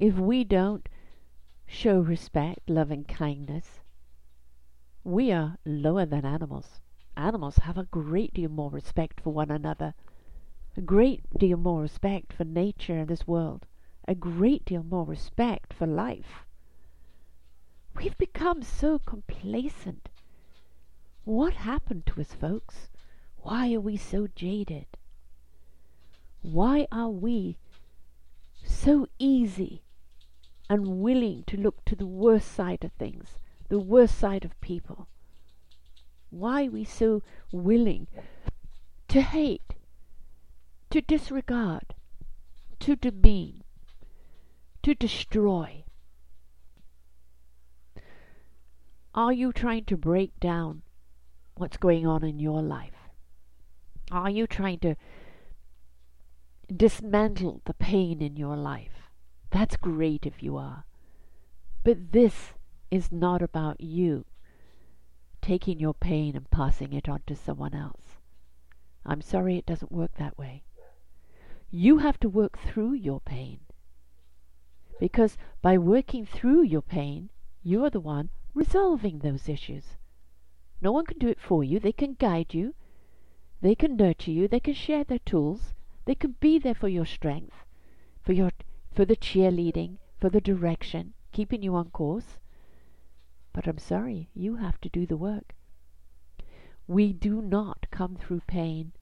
if 0.00 0.14
we 0.14 0.42
don't 0.44 0.88
show 1.66 2.00
respect, 2.00 2.70
love, 2.70 2.90
and 2.90 3.06
kindness, 3.06 3.80
we 5.04 5.30
are 5.30 5.58
lower 5.66 6.06
than 6.06 6.24
animals. 6.24 6.80
Animals 7.18 7.56
have 7.58 7.76
a 7.76 7.84
great 7.84 8.32
deal 8.32 8.48
more 8.48 8.70
respect 8.70 9.20
for 9.20 9.30
one 9.30 9.50
another, 9.50 9.92
a 10.74 10.80
great 10.80 11.22
deal 11.38 11.58
more 11.58 11.82
respect 11.82 12.32
for 12.32 12.44
nature 12.44 12.96
and 12.96 13.08
this 13.08 13.26
world, 13.26 13.66
a 14.08 14.14
great 14.14 14.64
deal 14.64 14.82
more 14.82 15.04
respect 15.04 15.74
for 15.74 15.86
life. 15.86 16.46
We've 17.94 18.16
become 18.16 18.62
so 18.62 19.00
complacent. 19.00 20.08
What 21.24 21.52
happened 21.52 22.06
to 22.06 22.22
us, 22.22 22.32
folks? 22.32 22.88
Why 23.36 23.74
are 23.74 23.80
we 23.80 23.98
so 23.98 24.28
jaded? 24.34 24.86
Why 26.40 26.86
are 26.90 27.10
we 27.10 27.58
so 28.64 29.06
easy 29.18 29.82
and 30.70 31.00
willing 31.00 31.42
to 31.48 31.56
look 31.56 31.84
to 31.84 31.96
the 31.96 32.06
worst 32.06 32.52
side 32.52 32.84
of 32.84 32.92
things, 32.92 33.38
the 33.68 33.80
worst 33.80 34.16
side 34.16 34.44
of 34.44 34.58
people? 34.60 35.08
Why 36.30 36.66
are 36.66 36.70
we 36.70 36.84
so 36.84 37.22
willing 37.50 38.06
to 39.08 39.20
hate, 39.20 39.74
to 40.90 41.00
disregard, 41.00 41.94
to 42.78 42.94
demean, 42.94 43.64
to 44.84 44.94
destroy? 44.94 45.82
Are 49.12 49.32
you 49.32 49.52
trying 49.52 49.86
to 49.86 49.96
break 49.96 50.38
down 50.38 50.82
what's 51.56 51.78
going 51.78 52.06
on 52.06 52.22
in 52.22 52.38
your 52.38 52.62
life? 52.62 53.10
Are 54.12 54.30
you 54.30 54.46
trying 54.46 54.78
to 54.78 54.94
dismantle 56.74 57.62
the 57.64 57.74
pain 57.74 58.22
in 58.22 58.36
your 58.36 58.56
life? 58.56 58.99
That's 59.50 59.76
great 59.76 60.26
if 60.26 60.42
you 60.42 60.56
are. 60.56 60.84
But 61.82 62.12
this 62.12 62.54
is 62.90 63.10
not 63.10 63.42
about 63.42 63.80
you 63.80 64.24
taking 65.40 65.80
your 65.80 65.94
pain 65.94 66.36
and 66.36 66.50
passing 66.50 66.92
it 66.92 67.08
on 67.08 67.22
to 67.26 67.34
someone 67.34 67.74
else. 67.74 68.18
I'm 69.04 69.22
sorry 69.22 69.56
it 69.56 69.66
doesn't 69.66 69.92
work 69.92 70.14
that 70.16 70.36
way. 70.38 70.62
You 71.70 71.98
have 71.98 72.20
to 72.20 72.28
work 72.28 72.58
through 72.58 72.94
your 72.94 73.20
pain. 73.20 73.60
Because 74.98 75.38
by 75.62 75.78
working 75.78 76.26
through 76.26 76.62
your 76.62 76.82
pain, 76.82 77.30
you 77.62 77.84
are 77.84 77.90
the 77.90 78.00
one 78.00 78.30
resolving 78.54 79.20
those 79.20 79.48
issues. 79.48 79.96
No 80.82 80.92
one 80.92 81.06
can 81.06 81.18
do 81.18 81.28
it 81.28 81.40
for 81.40 81.64
you. 81.64 81.78
They 81.78 81.92
can 81.92 82.14
guide 82.14 82.52
you. 82.52 82.74
They 83.62 83.74
can 83.74 83.96
nurture 83.96 84.30
you. 84.30 84.48
They 84.48 84.60
can 84.60 84.74
share 84.74 85.04
their 85.04 85.18
tools. 85.20 85.74
They 86.04 86.14
can 86.14 86.36
be 86.40 86.58
there 86.58 86.74
for 86.74 86.88
your 86.88 87.06
strength, 87.06 87.64
for 88.22 88.32
your 88.32 88.50
for 88.92 89.04
the 89.04 89.16
cheerleading, 89.16 89.98
for 90.18 90.28
the 90.28 90.40
direction, 90.40 91.14
keeping 91.32 91.62
you 91.62 91.74
on 91.74 91.90
course. 91.90 92.38
But 93.52 93.66
I'm 93.66 93.78
sorry, 93.78 94.28
you 94.34 94.56
have 94.56 94.80
to 94.82 94.88
do 94.88 95.06
the 95.06 95.16
work. 95.16 95.54
We 96.86 97.12
do 97.12 97.40
not 97.40 97.86
come 97.90 98.16
through 98.16 98.42
pain 98.46 98.92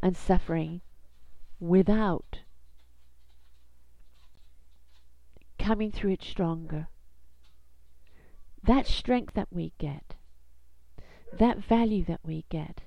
and 0.00 0.16
suffering 0.16 0.80
without 1.60 2.40
coming 5.58 5.90
through 5.90 6.12
it 6.12 6.22
stronger. 6.22 6.88
That 8.62 8.86
strength 8.86 9.34
that 9.34 9.48
we 9.52 9.72
get, 9.78 10.14
that 11.32 11.58
value 11.58 12.04
that 12.04 12.20
we 12.24 12.44
get, 12.48 12.82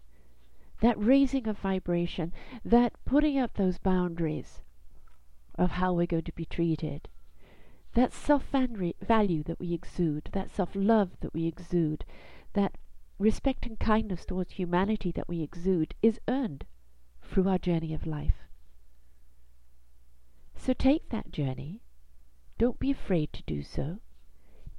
that 0.81 0.97
raising 0.97 1.47
of 1.47 1.57
vibration, 1.59 2.33
that 2.65 2.93
putting 3.05 3.37
up 3.37 3.53
those 3.53 3.77
boundaries 3.77 4.61
of 5.55 5.71
how 5.71 5.93
we're 5.93 6.05
going 6.05 6.23
to 6.23 6.31
be 6.33 6.45
treated, 6.45 7.07
that 7.93 8.13
self 8.13 8.43
value 8.51 9.43
that 9.43 9.59
we 9.59 9.73
exude, 9.73 10.29
that 10.33 10.49
self 10.49 10.69
love 10.73 11.11
that 11.19 11.33
we 11.33 11.45
exude, 11.45 12.05
that 12.53 12.77
respect 13.19 13.65
and 13.65 13.79
kindness 13.79 14.25
towards 14.25 14.53
humanity 14.53 15.11
that 15.11 15.29
we 15.29 15.41
exude 15.41 15.93
is 16.01 16.19
earned 16.27 16.65
through 17.21 17.47
our 17.47 17.57
journey 17.57 17.93
of 17.93 18.07
life. 18.07 18.47
So 20.55 20.73
take 20.73 21.09
that 21.09 21.31
journey. 21.31 21.81
Don't 22.57 22.79
be 22.79 22.91
afraid 22.91 23.33
to 23.33 23.43
do 23.43 23.63
so. 23.63 23.99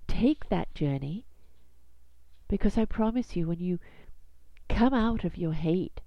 Take 0.06 0.48
that 0.48 0.74
journey 0.74 1.26
because 2.48 2.76
I 2.76 2.84
promise 2.84 3.34
you, 3.34 3.48
when 3.48 3.60
you 3.60 3.78
come 4.68 4.92
out 4.92 5.24
of 5.24 5.38
your 5.38 5.54
hate, 5.54 6.00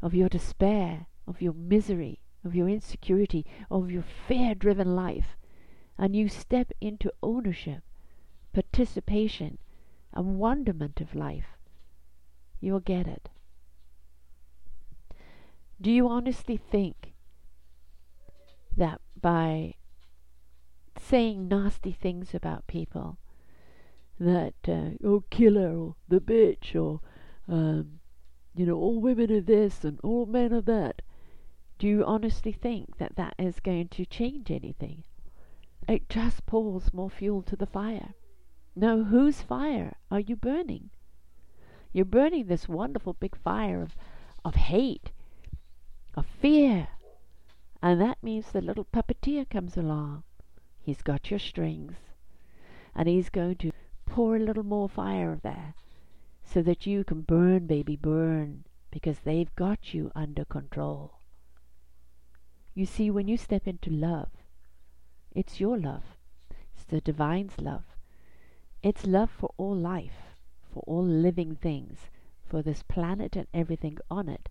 of 0.00 0.14
your 0.14 0.28
despair, 0.28 1.06
of 1.26 1.42
your 1.42 1.52
misery, 1.52 2.20
of 2.44 2.54
your 2.54 2.68
insecurity, 2.68 3.44
of 3.70 3.90
your 3.90 4.04
fear 4.26 4.54
driven 4.54 4.94
life, 4.94 5.36
and 5.98 6.16
you 6.16 6.28
step 6.28 6.72
into 6.80 7.12
ownership, 7.22 7.82
participation 8.52 9.58
and 10.12 10.38
wonderment 10.38 11.00
of 11.00 11.14
life, 11.14 11.56
you 12.60 12.72
will 12.72 12.80
get 12.80 13.06
it. 13.06 13.28
Do 15.80 15.90
you 15.90 16.08
honestly 16.08 16.56
think 16.56 17.14
that 18.76 19.00
by 19.20 19.74
saying 20.98 21.48
nasty 21.48 21.92
things 21.92 22.34
about 22.34 22.66
people, 22.66 23.18
that 24.18 24.54
uh, 24.68 24.90
oh 25.02 25.24
killer 25.30 25.74
or 25.74 25.94
the 26.08 26.20
bitch 26.20 26.74
or 26.74 27.00
um, 27.48 28.00
you 28.54 28.66
know 28.66 28.76
all 28.76 29.00
women 29.00 29.32
are 29.32 29.40
this 29.40 29.82
and 29.82 29.98
all 30.02 30.26
men 30.26 30.52
are 30.52 30.60
that, 30.60 31.00
do 31.80 31.88
you 31.88 32.04
honestly 32.04 32.52
think 32.52 32.98
that 32.98 33.16
that 33.16 33.34
is 33.38 33.58
going 33.58 33.88
to 33.88 34.04
change 34.04 34.50
anything? 34.50 35.02
It 35.88 36.10
just 36.10 36.44
pours 36.44 36.92
more 36.92 37.08
fuel 37.08 37.40
to 37.44 37.56
the 37.56 37.64
fire. 37.64 38.12
No, 38.76 39.04
whose 39.04 39.40
fire 39.40 39.96
are 40.10 40.20
you 40.20 40.36
burning? 40.36 40.90
You're 41.90 42.04
burning 42.04 42.48
this 42.48 42.68
wonderful 42.68 43.14
big 43.14 43.34
fire 43.34 43.80
of, 43.80 43.96
of 44.44 44.56
hate, 44.56 45.10
of 46.14 46.26
fear. 46.26 46.88
And 47.80 47.98
that 47.98 48.22
means 48.22 48.52
the 48.52 48.60
little 48.60 48.84
puppeteer 48.84 49.48
comes 49.48 49.78
along. 49.78 50.24
He's 50.82 51.00
got 51.00 51.30
your 51.30 51.40
strings. 51.40 51.96
And 52.94 53.08
he's 53.08 53.30
going 53.30 53.56
to 53.56 53.72
pour 54.04 54.36
a 54.36 54.40
little 54.40 54.64
more 54.64 54.90
fire 54.90 55.40
there 55.42 55.72
so 56.44 56.60
that 56.60 56.86
you 56.86 57.04
can 57.04 57.22
burn, 57.22 57.66
baby, 57.66 57.96
burn, 57.96 58.64
because 58.90 59.20
they've 59.20 59.54
got 59.56 59.94
you 59.94 60.12
under 60.14 60.44
control. 60.44 61.19
You 62.74 62.86
see, 62.86 63.10
when 63.10 63.26
you 63.26 63.36
step 63.36 63.66
into 63.66 63.90
love, 63.90 64.28
it's 65.32 65.60
your 65.60 65.78
love. 65.78 66.16
It's 66.74 66.84
the 66.84 67.00
divine's 67.00 67.60
love. 67.60 67.84
It's 68.82 69.06
love 69.06 69.30
for 69.30 69.52
all 69.56 69.76
life, 69.76 70.36
for 70.72 70.82
all 70.86 71.04
living 71.04 71.56
things, 71.56 72.10
for 72.46 72.62
this 72.62 72.82
planet 72.82 73.36
and 73.36 73.46
everything 73.52 73.98
on 74.10 74.28
it. 74.28 74.48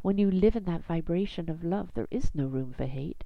When 0.00 0.18
you 0.18 0.30
live 0.30 0.56
in 0.56 0.64
that 0.64 0.84
vibration 0.84 1.48
of 1.48 1.62
love, 1.62 1.94
there 1.94 2.08
is 2.10 2.34
no 2.34 2.46
room 2.46 2.72
for 2.72 2.86
hate. 2.86 3.22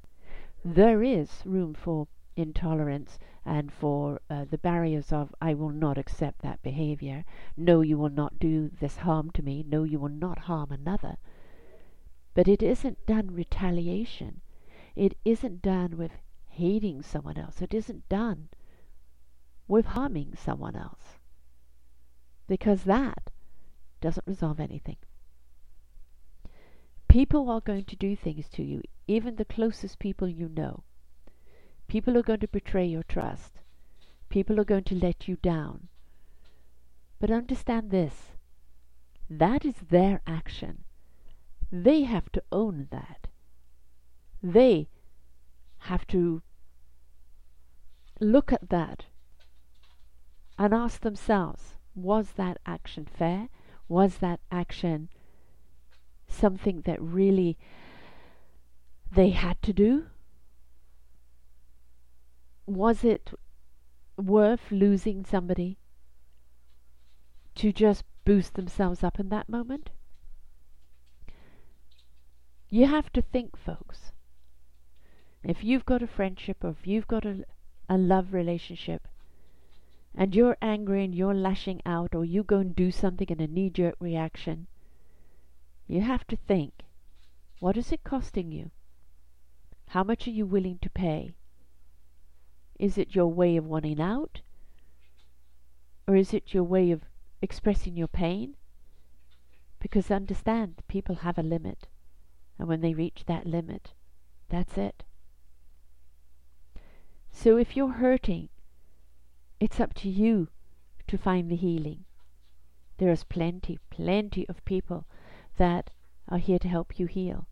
There 0.65 1.03
is 1.03 1.43
room 1.47 1.75
for 1.75 2.09
intolerance 2.35 3.19
and 3.45 3.73
for 3.73 4.21
uh, 4.29 4.45
the 4.45 4.59
barriers 4.59 5.13
of 5.13 5.35
I 5.41 5.55
will 5.55 5.71
not 5.71 5.97
accept 5.97 6.43
that 6.43 6.63
behavior. 6.63 7.25
No, 7.57 7.81
you 7.81 7.97
will 7.97 8.11
not 8.11 8.39
do 8.39 8.69
this 8.69 8.99
harm 8.99 9.31
to 9.31 9.43
me. 9.43 9.65
No, 9.67 9.85
you 9.85 9.99
will 9.99 10.09
not 10.09 10.41
harm 10.41 10.71
another. 10.71 11.17
But 12.37 12.49
it 12.49 12.63
isn't 12.63 13.07
done 13.07 13.33
retaliation. 13.33 14.43
It 14.95 15.17
isn't 15.25 15.63
done 15.63 15.97
with 15.97 16.13
hating 16.51 17.01
someone 17.01 17.39
else. 17.39 17.63
It 17.63 17.73
isn't 17.73 18.11
done 18.11 18.51
with 19.67 19.87
harming 19.87 20.35
someone 20.37 20.77
else. 20.77 21.17
Because 22.47 22.85
that 22.85 23.31
doesn't 24.03 24.27
resolve 24.27 24.61
anything. 24.61 24.99
People 27.09 27.49
are 27.49 27.63
going 27.63 27.87
to 27.87 27.97
do 27.97 28.15
things 28.15 28.51
to 28.51 28.63
you, 28.63 28.83
even 29.07 29.37
the 29.37 29.47
closest 29.47 29.99
people 29.99 30.29
you 30.29 30.51
know. 30.51 30.85
People 31.89 32.19
are 32.19 32.23
going 32.23 32.41
to 32.41 32.49
betray 32.49 32.85
your 32.85 33.05
trust. 33.05 33.61
People 34.29 34.61
are 34.61 34.65
going 34.65 34.85
to 34.85 34.95
let 34.95 35.27
you 35.27 35.37
down. 35.37 35.89
But 37.19 37.31
understand 37.31 37.91
this 37.91 38.33
that 39.31 39.65
is 39.65 39.77
their 39.89 40.21
action. 40.27 40.85
They 41.83 42.05
have 42.05 42.33
to 42.33 42.43
own 42.51 42.89
that. 42.91 43.27
They 44.43 44.89
have 45.79 46.07
to 46.07 46.41
look 48.19 48.51
at 48.51 48.71
that 48.71 49.05
and 50.59 50.73
ask 50.73 51.03
themselves 51.03 51.77
was 51.95 52.33
that 52.33 52.59
action 52.65 53.05
fair? 53.05 53.51
Was 53.89 54.19
that 54.19 54.41
action 54.51 55.11
something 56.29 56.81
that 56.83 57.01
really 57.01 57.59
they 59.13 59.31
had 59.31 59.61
to 59.63 59.75
do? 59.75 60.07
Was 62.67 63.05
it 63.05 63.33
worth 64.17 64.71
losing 64.71 65.27
somebody 65.27 65.79
to 67.57 67.71
just 67.71 68.05
boost 68.25 68.55
themselves 68.55 69.05
up 69.05 69.21
in 69.21 69.29
that 69.29 69.49
moment? 69.49 69.91
You 72.77 72.87
have 72.89 73.11
to 73.15 73.23
think, 73.23 73.57
folks. 73.57 74.13
If 75.43 75.65
you've 75.65 75.87
got 75.87 76.03
a 76.03 76.07
friendship 76.07 76.63
or 76.63 76.77
if 76.79 76.87
you've 76.87 77.09
got 77.09 77.25
a, 77.25 77.47
a 77.89 77.97
love 77.97 78.35
relationship, 78.35 79.09
and 80.15 80.35
you're 80.35 80.59
angry 80.61 81.03
and 81.03 81.15
you're 81.15 81.33
lashing 81.33 81.81
out 81.87 82.15
or 82.15 82.27
you 82.27 82.43
go 82.43 82.59
and 82.59 82.77
do 82.77 82.91
something 82.91 83.29
in 83.31 83.41
a 83.41 83.47
knee 83.47 83.71
jerk 83.71 83.95
reaction, 83.99 84.67
you 85.87 86.03
have 86.03 86.27
to 86.27 86.37
think 86.37 86.83
what 87.61 87.79
is 87.79 87.93
it 87.93 88.05
costing 88.05 88.53
you? 88.53 88.71
How 89.89 90.05
much 90.05 90.29
are 90.29 90.37
you 90.39 90.45
willing 90.45 90.79
to 90.83 90.91
pay? 90.91 91.33
Is 92.79 92.99
it 92.99 93.15
your 93.15 93.33
way 93.33 93.57
of 93.57 93.65
wanting 93.65 94.03
out? 94.03 94.43
Or 96.07 96.15
is 96.15 96.35
it 96.35 96.53
your 96.53 96.65
way 96.65 96.91
of 96.91 97.05
expressing 97.41 97.97
your 97.97 98.09
pain? 98.09 98.55
Because 99.81 100.11
understand, 100.11 100.83
people 100.89 101.15
have 101.15 101.39
a 101.39 101.43
limit. 101.43 101.87
And 102.59 102.69
when 102.69 102.81
they 102.81 102.95
reach 102.95 103.25
that 103.27 103.47
limit, 103.47 103.93
that's 104.49 104.79
it. 104.79 105.05
So 107.31 107.57
if 107.57 107.77
you're 107.77 107.93
hurting 107.93 108.49
it's 109.59 109.81
up 109.81 109.95
to 109.95 110.09
you 110.11 110.49
to 111.07 111.17
find 111.17 111.51
the 111.51 111.57
healing. 111.57 112.05
There 112.99 113.11
is 113.11 113.25
plenty, 113.25 113.79
plenty 113.91 114.47
of 114.49 114.65
people 114.65 115.07
that 115.57 115.91
are 116.29 116.39
here 116.39 116.59
to 116.59 116.69
help 116.69 116.99
you 116.99 117.07
heal. 117.07 117.47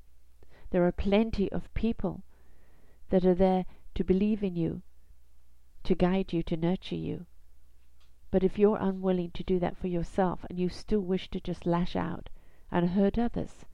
There 0.71 0.85
are 0.87 0.93
plenty 0.93 1.51
of 1.51 1.73
people 1.73 2.23
that 3.11 3.25
are 3.25 3.35
there 3.35 3.65
to 3.95 4.05
believe 4.05 4.43
in 4.43 4.57
you, 4.57 4.83
to 5.85 5.95
guide 5.95 6.33
you, 6.33 6.43
to 6.43 6.57
nurture 6.57 6.97
you. 6.97 7.27
But 8.31 8.43
if 8.43 8.59
you're 8.59 8.79
unwilling 8.79 9.31
to 9.33 9.45
do 9.45 9.59
that 9.61 9.77
for 9.79 9.87
yourself 9.87 10.45
and 10.51 10.59
you 10.59 10.69
still 10.69 11.01
wish 11.01 11.31
to 11.31 11.41
just 11.41 11.65
lash 11.65 11.95
out 11.95 12.29
and 12.71 12.91
hurt 12.91 13.19
others, 13.19 13.65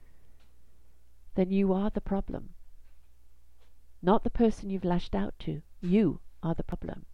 then 1.35 1.51
you 1.51 1.73
are 1.73 1.89
the 1.89 2.01
problem. 2.01 2.49
Not 4.01 4.23
the 4.23 4.29
person 4.29 4.69
you've 4.69 4.85
lashed 4.85 5.15
out 5.15 5.33
to. 5.39 5.61
You 5.81 6.19
are 6.43 6.55
the 6.55 6.63
problem 6.63 7.05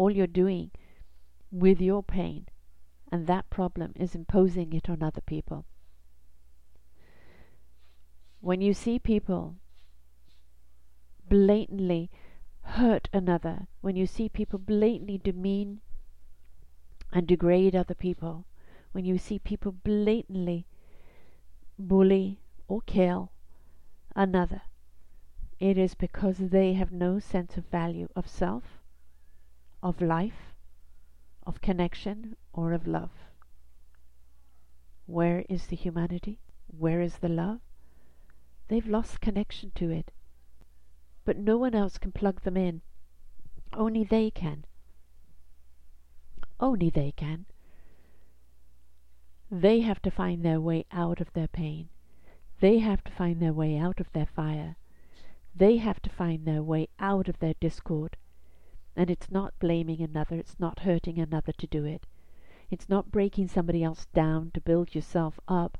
all 0.00 0.10
you're 0.10 0.26
doing 0.26 0.70
with 1.52 1.78
your 1.78 2.02
pain 2.02 2.46
and 3.12 3.26
that 3.26 3.50
problem 3.50 3.92
is 3.96 4.14
imposing 4.14 4.72
it 4.72 4.88
on 4.88 5.02
other 5.02 5.20
people. 5.20 5.66
When 8.40 8.62
you 8.62 8.72
see 8.72 8.98
people 8.98 9.56
blatantly 11.28 12.10
hurt 12.62 13.10
another, 13.12 13.66
when 13.82 13.94
you 13.94 14.06
see 14.06 14.30
people 14.30 14.58
blatantly 14.58 15.18
demean 15.18 15.82
and 17.12 17.26
degrade 17.26 17.76
other 17.76 17.94
people, 17.94 18.46
when 18.92 19.04
you 19.04 19.18
see 19.18 19.38
people 19.38 19.72
blatantly 19.72 20.64
bully 21.80 22.40
or 22.68 22.80
kill 22.82 23.32
another, 24.14 24.62
it 25.58 25.76
is 25.76 25.94
because 25.94 26.38
they 26.38 26.74
have 26.74 26.92
no 26.92 27.18
sense 27.18 27.56
of 27.56 27.64
value 27.66 28.08
of 28.14 28.28
self 28.28 28.80
of 29.82 30.00
life, 30.00 30.52
of 31.46 31.60
connection, 31.60 32.36
or 32.52 32.72
of 32.72 32.86
love. 32.86 33.10
Where 35.06 35.44
is 35.48 35.66
the 35.66 35.76
humanity? 35.76 36.38
Where 36.66 37.00
is 37.00 37.16
the 37.16 37.28
love? 37.28 37.60
They've 38.68 38.86
lost 38.86 39.20
connection 39.20 39.72
to 39.76 39.90
it. 39.90 40.12
But 41.24 41.38
no 41.38 41.56
one 41.56 41.74
else 41.74 41.98
can 41.98 42.12
plug 42.12 42.42
them 42.42 42.56
in. 42.56 42.82
Only 43.72 44.04
they 44.04 44.30
can. 44.30 44.64
Only 46.60 46.90
they 46.90 47.12
can. 47.12 47.46
They 49.52 49.80
have 49.80 50.00
to 50.02 50.12
find 50.12 50.44
their 50.44 50.60
way 50.60 50.86
out 50.92 51.20
of 51.20 51.32
their 51.32 51.48
pain. 51.48 51.88
They 52.60 52.78
have 52.78 53.02
to 53.04 53.10
find 53.10 53.42
their 53.42 53.52
way 53.52 53.76
out 53.76 53.98
of 53.98 54.12
their 54.12 54.26
fire. 54.26 54.76
They 55.56 55.78
have 55.78 56.00
to 56.02 56.10
find 56.10 56.44
their 56.44 56.62
way 56.62 56.88
out 57.00 57.28
of 57.28 57.40
their 57.40 57.54
discord. 57.54 58.16
And 58.94 59.10
it's 59.10 59.30
not 59.30 59.58
blaming 59.58 60.00
another, 60.02 60.36
it's 60.36 60.60
not 60.60 60.80
hurting 60.80 61.18
another 61.18 61.52
to 61.52 61.66
do 61.66 61.84
it. 61.84 62.06
It's 62.70 62.88
not 62.88 63.10
breaking 63.10 63.48
somebody 63.48 63.82
else 63.82 64.06
down 64.14 64.52
to 64.52 64.60
build 64.60 64.94
yourself 64.94 65.40
up, 65.48 65.78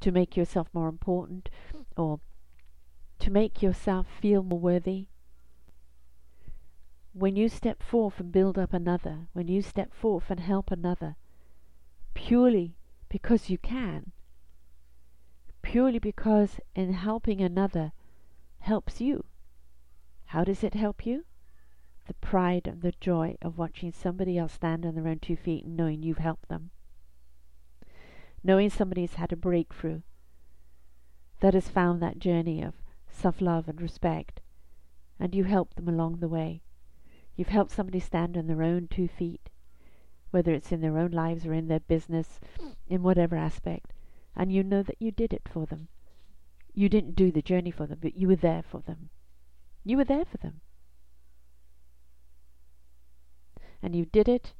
to 0.00 0.12
make 0.12 0.36
yourself 0.36 0.68
more 0.74 0.88
important, 0.88 1.48
or 1.96 2.20
to 3.20 3.30
make 3.30 3.62
yourself 3.62 4.06
feel 4.20 4.42
more 4.42 4.58
worthy. 4.58 5.06
When 7.14 7.36
you 7.36 7.48
step 7.48 7.82
forth 7.82 8.20
and 8.20 8.30
build 8.30 8.58
up 8.58 8.74
another, 8.74 9.28
when 9.32 9.48
you 9.48 9.62
step 9.62 9.94
forth 9.94 10.30
and 10.30 10.40
help 10.40 10.70
another, 10.70 11.16
purely 12.14 12.76
because 13.08 13.50
you 13.50 13.58
can, 13.58 14.12
purely 15.62 15.98
because 15.98 16.60
in 16.74 16.92
helping 16.92 17.40
another 17.40 17.92
helps 18.60 19.00
you. 19.00 19.24
How 20.26 20.44
does 20.44 20.64
it 20.64 20.74
help 20.74 21.04
you? 21.04 21.24
the 22.06 22.14
pride 22.14 22.66
and 22.66 22.82
the 22.82 22.92
joy 23.00 23.36
of 23.40 23.58
watching 23.58 23.92
somebody 23.92 24.36
else 24.36 24.52
stand 24.52 24.84
on 24.84 24.94
their 24.94 25.08
own 25.08 25.18
two 25.18 25.36
feet 25.36 25.64
and 25.64 25.76
knowing 25.76 26.02
you've 26.02 26.18
helped 26.18 26.48
them. 26.48 26.70
Knowing 28.42 28.68
somebody's 28.68 29.14
had 29.14 29.32
a 29.32 29.36
breakthrough 29.36 30.02
that 31.40 31.54
has 31.54 31.68
found 31.68 32.02
that 32.02 32.18
journey 32.18 32.62
of 32.62 32.74
self 33.10 33.40
love 33.40 33.68
and 33.68 33.80
respect, 33.80 34.40
and 35.18 35.34
you 35.34 35.44
help 35.44 35.74
them 35.74 35.88
along 35.88 36.18
the 36.18 36.28
way. 36.28 36.62
You've 37.36 37.48
helped 37.48 37.70
somebody 37.70 38.00
stand 38.00 38.36
on 38.36 38.46
their 38.46 38.62
own 38.62 38.88
two 38.88 39.08
feet, 39.08 39.48
whether 40.34 40.52
it's 40.52 40.72
in 40.72 40.80
their 40.80 40.98
own 40.98 41.12
lives 41.12 41.46
or 41.46 41.52
in 41.52 41.68
their 41.68 41.78
business, 41.78 42.40
in 42.88 43.04
whatever 43.04 43.36
aspect, 43.36 43.92
and 44.34 44.50
you 44.50 44.64
know 44.64 44.82
that 44.82 45.00
you 45.00 45.12
did 45.12 45.32
it 45.32 45.48
for 45.48 45.64
them. 45.64 45.86
You 46.74 46.88
didn't 46.88 47.14
do 47.14 47.30
the 47.30 47.40
journey 47.40 47.70
for 47.70 47.86
them, 47.86 48.00
but 48.02 48.16
you 48.16 48.26
were 48.26 48.34
there 48.34 48.64
for 48.68 48.80
them. 48.80 49.10
You 49.84 49.96
were 49.96 50.04
there 50.04 50.24
for 50.24 50.38
them. 50.38 50.60
And 53.80 53.94
you 53.94 54.06
did 54.06 54.28
it 54.28 54.54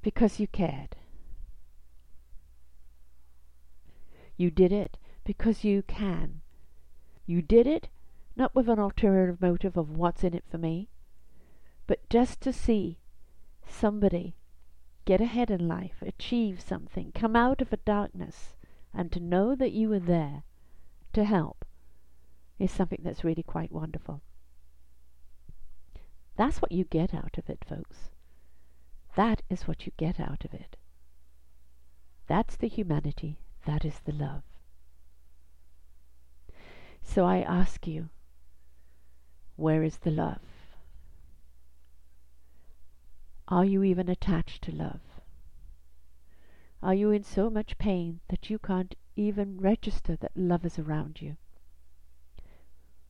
because 0.00 0.38
you 0.38 0.46
cared. 0.46 0.94
You 4.36 4.52
did 4.52 4.70
it 4.70 4.96
because 5.24 5.64
you 5.64 5.82
can. 5.82 6.40
You 7.26 7.42
did 7.42 7.66
it 7.66 7.88
not 8.36 8.54
with 8.54 8.68
an 8.68 8.78
ulterior 8.78 9.36
motive 9.40 9.76
of 9.76 9.90
what's 9.90 10.22
in 10.22 10.34
it 10.34 10.44
for 10.48 10.58
me, 10.58 10.88
but 11.86 12.08
just 12.08 12.40
to 12.42 12.52
see 12.52 12.98
somebody 13.66 14.34
get 15.04 15.20
ahead 15.20 15.50
in 15.50 15.68
life, 15.68 15.96
achieve 16.02 16.60
something, 16.60 17.12
come 17.12 17.36
out 17.36 17.60
of 17.60 17.72
a 17.72 17.78
darkness, 17.78 18.56
and 18.92 19.12
to 19.12 19.20
know 19.20 19.54
that 19.54 19.72
you 19.72 19.88
were 19.88 19.98
there 19.98 20.44
to 21.12 21.24
help 21.24 21.64
is 22.58 22.70
something 22.70 23.00
that's 23.02 23.24
really 23.24 23.42
quite 23.42 23.72
wonderful. 23.72 24.22
That's 26.36 26.62
what 26.62 26.72
you 26.72 26.84
get 26.84 27.14
out 27.14 27.36
of 27.38 27.48
it, 27.48 27.64
folks. 27.68 28.10
That 29.16 29.42
is 29.48 29.68
what 29.68 29.86
you 29.86 29.92
get 29.96 30.18
out 30.18 30.44
of 30.44 30.52
it. 30.54 30.76
That's 32.26 32.56
the 32.56 32.68
humanity. 32.68 33.38
That 33.66 33.84
is 33.84 34.00
the 34.04 34.12
love. 34.12 34.42
So 37.02 37.24
I 37.24 37.38
ask 37.38 37.86
you, 37.86 38.08
where 39.56 39.82
is 39.82 39.98
the 39.98 40.10
love? 40.10 40.40
Are 43.48 43.64
you 43.64 43.82
even 43.82 44.08
attached 44.08 44.62
to 44.62 44.72
love? 44.72 45.00
Are 46.82 46.94
you 46.94 47.10
in 47.10 47.22
so 47.22 47.50
much 47.50 47.76
pain 47.76 48.20
that 48.28 48.48
you 48.48 48.58
can't 48.58 48.94
even 49.16 49.60
register 49.60 50.16
that 50.16 50.36
love 50.36 50.64
is 50.64 50.78
around 50.78 51.20
you? 51.20 51.36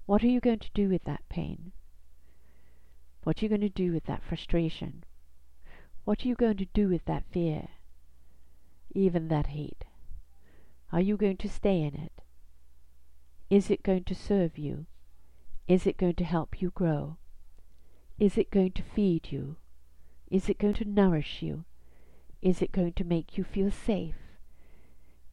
What 0.06 0.24
are 0.24 0.28
you 0.28 0.40
going 0.40 0.58
to 0.58 0.70
do 0.74 0.88
with 0.88 1.04
that 1.04 1.28
pain? 1.28 1.72
What 3.22 3.40
are 3.40 3.44
you 3.44 3.48
going 3.48 3.60
to 3.60 3.68
do 3.68 3.92
with 3.92 4.04
that 4.04 4.22
frustration? 4.22 5.04
What 6.04 6.24
are 6.24 6.28
you 6.28 6.34
going 6.34 6.56
to 6.58 6.66
do 6.66 6.88
with 6.88 7.04
that 7.06 7.24
fear? 7.30 7.68
Even 8.92 9.28
that 9.28 9.46
hate? 9.46 9.84
Are 10.92 11.00
you 11.00 11.16
going 11.16 11.36
to 11.38 11.48
stay 11.48 11.80
in 11.80 11.94
it? 11.94 12.22
Is 13.50 13.70
it 13.70 13.82
going 13.82 14.04
to 14.04 14.14
serve 14.14 14.58
you? 14.58 14.86
Is 15.68 15.86
it 15.86 15.96
going 15.96 16.16
to 16.16 16.24
help 16.24 16.60
you 16.60 16.70
grow? 16.70 17.18
Is 18.18 18.36
it 18.36 18.50
going 18.50 18.72
to 18.72 18.82
feed 18.82 19.30
you? 19.30 19.56
Is 20.30 20.48
it 20.48 20.58
going 20.58 20.74
to 20.74 20.84
nourish 20.84 21.42
you? 21.42 21.64
Is 22.42 22.60
it 22.60 22.72
going 22.72 22.92
to 22.94 23.04
make 23.04 23.38
you 23.38 23.44
feel 23.44 23.70
safe? 23.70 24.16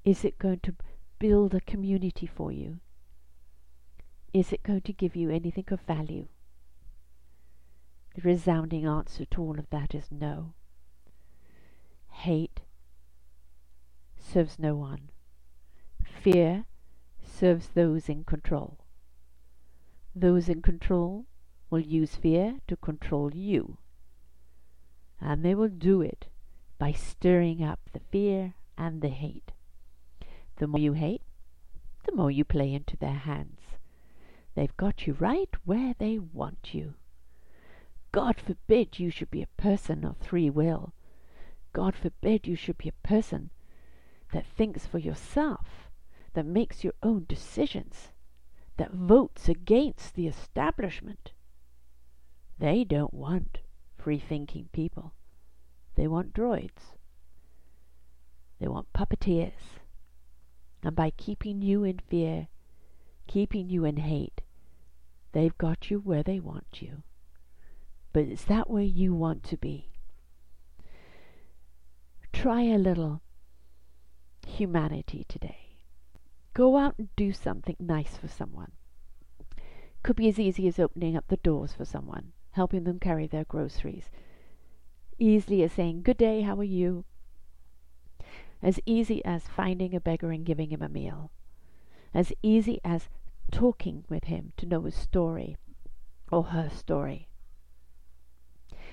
Is 0.04 0.24
it 0.24 0.40
going 0.40 0.60
to 0.64 0.76
build 1.20 1.54
a 1.54 1.62
community 1.62 2.26
for 2.26 2.52
you? 2.52 2.80
Is 4.34 4.54
it 4.54 4.64
going 4.64 4.82
to 4.82 4.94
give 4.94 5.16
you 5.16 5.30
anything 5.30 5.66
of 5.72 5.82
value? 5.82 6.28
The 8.16 8.22
resounding 8.22 8.86
answer 8.86 9.26
to 9.26 9.42
all 9.42 9.60
of 9.60 9.70
that 9.70 9.94
is 9.94 10.08
no. 10.12 10.54
Hate 12.10 12.62
serves 14.18 14.58
no 14.60 14.76
one. 14.76 15.10
Fear 16.22 16.66
serves 17.22 17.70
those 17.70 18.10
in 18.10 18.24
control. 18.24 18.78
Those 20.16 20.50
in 20.50 20.62
control 20.62 21.26
will 21.70 21.80
use 21.80 22.16
fear 22.16 22.60
to 22.68 22.76
control 22.76 23.34
you. 23.34 23.78
And 25.22 25.46
they 25.46 25.54
will 25.54 25.70
do 25.70 26.02
it 26.02 26.26
by 26.80 26.92
stirring 26.94 27.64
up 27.64 27.80
the 27.94 28.02
fear 28.12 28.56
and 28.78 29.02
the 29.02 29.10
hate. 29.10 29.52
The 30.58 30.68
more 30.68 30.80
you 30.80 30.94
hate, 30.94 31.22
the 32.06 32.16
more 32.16 32.32
you 32.32 32.44
play 32.44 32.74
into 32.74 32.98
their 32.98 33.14
hands. 33.14 33.62
They've 34.56 34.76
got 34.78 35.06
you 35.06 35.14
right 35.14 35.50
where 35.64 35.94
they 35.98 36.18
want 36.18 36.74
you. 36.74 36.96
God 38.12 38.40
forbid 38.40 39.00
you 39.00 39.10
should 39.10 39.32
be 39.32 39.44
a 39.44 39.62
person 39.62 40.04
of 40.04 40.18
free 40.18 40.50
will. 40.50 40.94
God 41.72 41.96
forbid 41.96 42.48
you 42.48 42.56
should 42.56 42.78
be 42.78 42.90
a 42.90 43.08
person 43.08 43.52
that 44.34 44.46
thinks 44.46 44.86
for 44.86 44.98
yourself 44.98 45.90
that 46.34 46.46
makes 46.46 46.84
your 46.84 46.94
own 47.04 47.26
decisions, 47.28 48.12
that 48.78 48.92
votes 48.92 49.48
against 49.48 50.16
the 50.16 50.28
establishment. 50.28 51.32
They 52.58 52.84
don't 52.84 53.14
want 53.14 53.60
free 54.02 54.20
thinking 54.20 54.70
people. 54.72 55.14
They 55.96 56.08
want 56.08 56.34
droids. 56.34 56.96
They 58.60 58.68
want 58.68 58.94
puppeteers. 58.94 59.80
And 60.84 60.96
by 60.96 61.12
keeping 61.12 61.62
you 61.62 61.84
in 61.84 62.00
fear, 62.00 62.48
keeping 63.28 63.70
you 63.70 63.86
in 63.86 63.98
hate, 63.98 64.42
they've 65.32 65.58
got 65.58 65.90
you 65.92 66.00
where 66.00 66.24
they 66.24 66.40
want 66.40 66.82
you. 66.82 67.04
But 68.14 68.24
it's 68.24 68.46
that 68.46 68.70
way 68.70 68.84
you 68.84 69.14
want 69.14 69.44
to 69.44 69.58
be. 69.58 69.92
Try 72.34 72.64
a 72.64 72.78
little 72.78 73.22
humanity 74.48 75.26
today. 75.28 75.78
Go 76.54 76.78
out 76.78 76.96
and 76.98 77.10
do 77.16 77.32
something 77.32 77.78
nice 77.80 78.18
for 78.18 78.28
someone. 78.28 78.72
Could 80.04 80.16
be 80.16 80.28
as 80.28 80.40
easy 80.40 80.68
as 80.68 80.80
opening 80.80 81.16
up 81.16 81.26
the 81.28 81.38
doors 81.38 81.74
for 81.74 81.86
someone, 81.86 82.34
helping 82.52 82.84
them 82.84 83.00
carry 83.00 83.28
their 83.28 83.46
groceries. 83.46 84.10
Easily 85.18 85.64
as 85.64 85.72
saying, 85.72 86.02
Good 86.02 86.18
day, 86.18 86.42
how 86.42 86.58
are 86.58 86.64
you? 86.64 87.06
As 88.62 88.80
easy 88.86 89.24
as 89.26 89.48
finding 89.48 89.96
a 89.96 90.00
beggar 90.00 90.32
and 90.32 90.46
giving 90.46 90.70
him 90.70 90.82
a 90.82 90.90
meal. 90.90 91.32
As 92.14 92.34
easy 92.44 92.80
as 92.84 93.10
talking 93.52 94.06
with 94.10 94.26
him 94.26 94.54
to 94.58 94.66
know 94.66 94.82
his 94.82 94.96
story 94.96 95.58
or 96.32 96.44
her 96.46 96.70
story. 96.70 97.28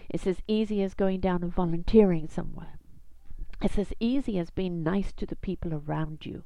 It's 0.08 0.26
as 0.26 0.42
easy 0.46 0.82
as 0.82 0.94
going 0.94 1.20
down 1.20 1.42
and 1.42 1.52
volunteering 1.52 2.28
somewhere. 2.28 2.78
It's 3.62 3.78
as 3.78 3.92
easy 4.00 4.38
as 4.38 4.50
being 4.50 4.82
nice 4.82 5.12
to 5.14 5.26
the 5.26 5.36
people 5.36 5.74
around 5.74 6.24
you. 6.24 6.44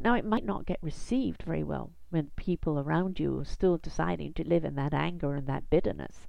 Now, 0.00 0.14
it 0.14 0.24
might 0.24 0.44
not 0.44 0.66
get 0.66 0.78
received 0.82 1.42
very 1.42 1.62
well 1.62 1.90
when 2.10 2.30
people 2.36 2.78
around 2.78 3.18
you 3.18 3.40
are 3.40 3.44
still 3.44 3.76
deciding 3.76 4.32
to 4.34 4.48
live 4.48 4.64
in 4.64 4.74
that 4.76 4.94
anger 4.94 5.34
and 5.34 5.46
that 5.46 5.68
bitterness. 5.70 6.26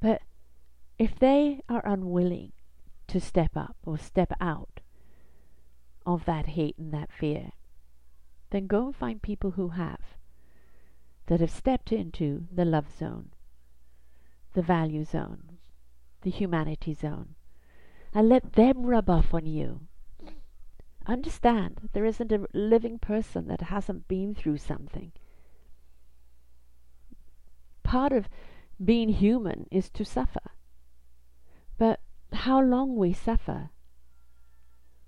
But 0.00 0.22
if 0.98 1.18
they 1.18 1.60
are 1.68 1.86
unwilling 1.86 2.52
to 3.08 3.20
step 3.20 3.56
up 3.56 3.76
or 3.84 3.98
step 3.98 4.32
out 4.40 4.80
of 6.04 6.24
that 6.26 6.46
hate 6.46 6.76
and 6.78 6.92
that 6.92 7.12
fear, 7.12 7.52
then 8.50 8.66
go 8.66 8.86
and 8.86 8.96
find 8.96 9.22
people 9.22 9.52
who 9.52 9.70
have, 9.70 10.16
that 11.26 11.40
have 11.40 11.50
stepped 11.50 11.92
into 11.92 12.46
the 12.52 12.64
love 12.64 12.90
zone, 12.98 13.30
the 14.54 14.62
value 14.62 15.04
zone, 15.04 15.58
the 16.22 16.30
humanity 16.30 16.94
zone, 16.94 17.34
and 18.14 18.28
let 18.28 18.54
them 18.54 18.86
rub 18.86 19.10
off 19.10 19.34
on 19.34 19.46
you 19.46 19.80
understand 21.08 21.88
there 21.92 22.04
isn't 22.04 22.30
a 22.30 22.46
living 22.52 22.98
person 22.98 23.48
that 23.48 23.62
hasn't 23.62 24.06
been 24.06 24.34
through 24.34 24.58
something. 24.58 25.12
Part 27.82 28.12
of 28.12 28.28
being 28.84 29.08
human 29.08 29.66
is 29.70 29.88
to 29.90 30.04
suffer. 30.04 30.50
But 31.78 32.00
how 32.32 32.60
long 32.60 32.94
we 32.96 33.12
suffer, 33.12 33.70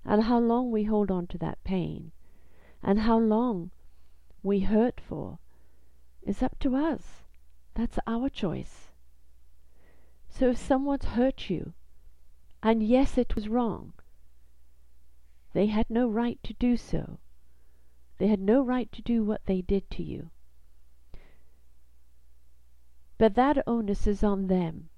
and 0.03 0.23
how 0.23 0.39
long 0.39 0.71
we 0.71 0.85
hold 0.85 1.11
on 1.11 1.27
to 1.27 1.37
that 1.37 1.63
pain, 1.63 2.11
and 2.81 3.01
how 3.01 3.19
long 3.19 3.69
we 4.41 4.61
hurt 4.61 4.99
for, 5.07 5.37
is 6.23 6.41
up 6.41 6.57
to 6.59 6.75
us. 6.75 7.23
That's 7.75 7.99
our 8.07 8.27
choice. 8.29 8.89
So 10.29 10.49
if 10.49 10.57
someone's 10.57 11.05
hurt 11.05 11.49
you, 11.49 11.73
and 12.63 12.81
yes, 12.81 13.17
it 13.17 13.35
was 13.35 13.47
wrong, 13.47 13.93
they 15.53 15.67
had 15.67 15.89
no 15.89 16.07
right 16.07 16.41
to 16.43 16.53
do 16.53 16.77
so. 16.77 17.19
They 18.17 18.27
had 18.27 18.39
no 18.39 18.61
right 18.61 18.91
to 18.91 19.01
do 19.01 19.23
what 19.23 19.45
they 19.45 19.61
did 19.61 19.89
to 19.91 20.03
you. 20.03 20.29
But 23.17 23.35
that 23.35 23.63
onus 23.67 24.07
is 24.07 24.23
on 24.23 24.47
them. 24.47 24.89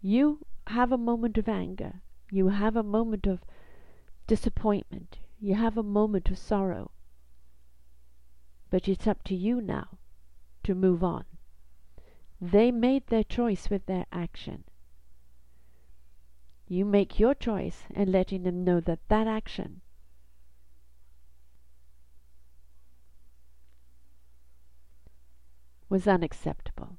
You 0.00 0.44
have 0.68 0.92
a 0.92 0.98
moment 0.98 1.38
of 1.38 1.48
anger. 1.48 2.02
You 2.30 2.48
have 2.48 2.76
a 2.76 2.82
moment 2.82 3.26
of 3.26 3.44
disappointment. 4.26 5.18
You 5.38 5.54
have 5.54 5.76
a 5.76 5.82
moment 5.82 6.30
of 6.30 6.38
sorrow. 6.38 6.90
But 8.70 8.88
it's 8.88 9.06
up 9.06 9.22
to 9.24 9.34
you 9.34 9.60
now 9.60 9.98
to 10.64 10.74
move 10.74 11.04
on. 11.04 11.24
They 12.40 12.70
made 12.70 13.06
their 13.06 13.24
choice 13.24 13.70
with 13.70 13.86
their 13.86 14.06
action. 14.10 14.64
You 16.68 16.84
make 16.84 17.20
your 17.20 17.34
choice 17.34 17.84
and 17.94 18.10
letting 18.10 18.42
them 18.42 18.64
know 18.64 18.80
that 18.80 19.08
that 19.08 19.28
action 19.28 19.82
was 25.88 26.08
unacceptable. 26.08 26.98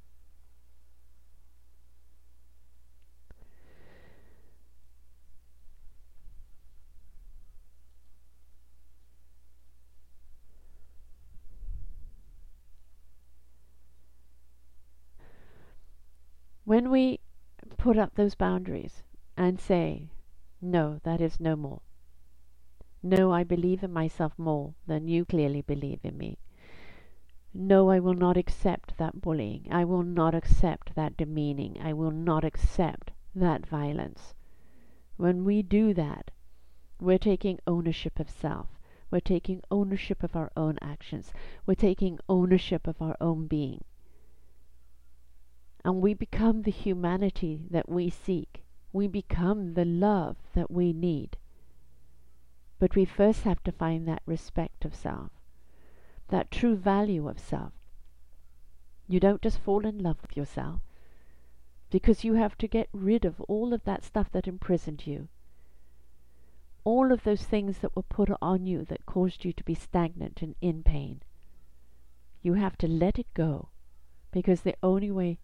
When 16.64 16.90
we 16.90 17.20
put 17.78 17.98
up 17.98 18.16
those 18.16 18.36
boundaries 18.36 19.04
and 19.38 19.60
say, 19.60 20.10
No, 20.60 21.00
that 21.04 21.22
is 21.22 21.40
no 21.40 21.56
more. 21.56 21.82
No, 23.04 23.32
I 23.32 23.44
believe 23.44 23.84
in 23.84 23.94
myself 23.94 24.34
more 24.38 24.74
than 24.88 25.08
you 25.08 25.24
clearly 25.24 25.62
believe 25.62 26.00
in 26.04 26.18
me. 26.18 26.40
No, 27.54 27.90
I 27.90 28.00
will 28.00 28.16
not 28.16 28.36
accept 28.36 28.98
that 28.98 29.22
bullying. 29.22 29.68
I 29.72 29.86
will 29.86 30.04
not 30.04 30.36
accept 30.36 30.96
that 30.96 31.16
demeaning. 31.16 31.78
I 31.80 31.94
will 31.94 32.12
not 32.12 32.44
accept 32.44 33.12
that 33.36 33.66
violence. 33.66 34.34
When 35.16 35.46
we 35.46 35.62
do 35.62 35.94
that, 35.94 36.32
we're 37.00 37.20
taking 37.20 37.60
ownership 37.68 38.20
of 38.20 38.30
self. 38.30 38.68
We're 39.12 39.22
taking 39.22 39.62
ownership 39.72 40.24
of 40.24 40.36
our 40.36 40.52
own 40.58 40.78
actions. 40.82 41.32
We're 41.66 41.76
taking 41.76 42.20
ownership 42.28 42.88
of 42.88 43.02
our 43.02 43.16
own 43.22 43.48
being 43.48 43.84
and 45.88 46.02
we 46.02 46.14
become 46.14 46.64
the 46.64 46.72
humanity 46.72 47.62
that 47.72 47.88
we 47.88 48.10
seek. 48.10 48.62
We 48.94 49.08
become 49.08 49.74
the 49.74 49.86
love 49.86 50.38
that 50.54 50.72
we 50.72 50.94
need. 50.94 51.38
But 52.80 52.96
we 52.96 53.06
first 53.06 53.44
have 53.44 53.64
to 53.64 53.72
find 53.72 54.08
that 54.08 54.22
respect 54.26 54.86
of 54.86 54.96
self, 54.96 55.32
that 56.30 56.52
true 56.52 56.76
value 56.76 57.28
of 57.28 57.40
self. 57.40 57.74
You 59.08 59.20
don't 59.20 59.42
just 59.42 59.60
fall 59.60 59.86
in 59.86 60.00
love 60.00 60.18
with 60.22 60.36
yourself 60.36 60.82
because 61.90 62.24
you 62.24 62.34
have 62.34 62.58
to 62.58 62.68
get 62.68 62.90
rid 62.92 63.24
of 63.26 63.40
all 63.42 63.74
of 63.74 63.84
that 63.86 64.04
stuff 64.04 64.32
that 64.32 64.48
imprisoned 64.48 65.08
you. 65.08 65.30
All 66.84 67.12
of 67.12 67.24
those 67.24 67.44
things 67.44 67.80
that 67.80 67.96
were 67.96 68.04
put 68.04 68.30
on 68.42 68.66
you 68.66 68.86
that 68.86 69.06
caused 69.06 69.46
you 69.46 69.54
to 69.54 69.64
be 69.64 69.74
stagnant 69.74 70.42
and 70.42 70.56
in 70.62 70.84
pain. 70.84 71.22
You 72.42 72.54
have 72.54 72.78
to 72.80 72.88
let 72.88 73.18
it 73.18 73.34
go 73.34 73.70
because 74.32 74.62
the 74.62 74.76
only 74.84 75.12
way 75.12 75.40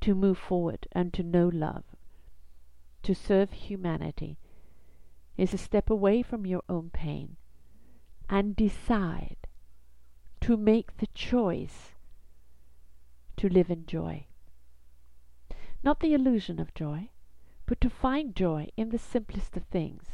to 0.00 0.14
move 0.14 0.38
forward 0.38 0.88
and 0.92 1.12
to 1.14 1.22
know 1.22 1.48
love, 1.48 1.84
to 3.02 3.14
serve 3.14 3.52
humanity, 3.52 4.38
is 5.36 5.50
to 5.50 5.58
step 5.58 5.90
away 5.90 6.22
from 6.22 6.46
your 6.46 6.62
own 6.68 6.90
pain 6.90 7.36
and 8.28 8.56
decide 8.56 9.36
to 10.40 10.56
make 10.56 10.96
the 10.96 11.08
choice 11.08 11.94
to 13.36 13.48
live 13.48 13.70
in 13.70 13.86
joy. 13.86 14.26
Not 15.82 16.00
the 16.00 16.14
illusion 16.14 16.60
of 16.60 16.74
joy, 16.74 17.10
but 17.66 17.80
to 17.80 17.90
find 17.90 18.36
joy 18.36 18.68
in 18.76 18.90
the 18.90 18.98
simplest 18.98 19.56
of 19.56 19.64
things, 19.64 20.04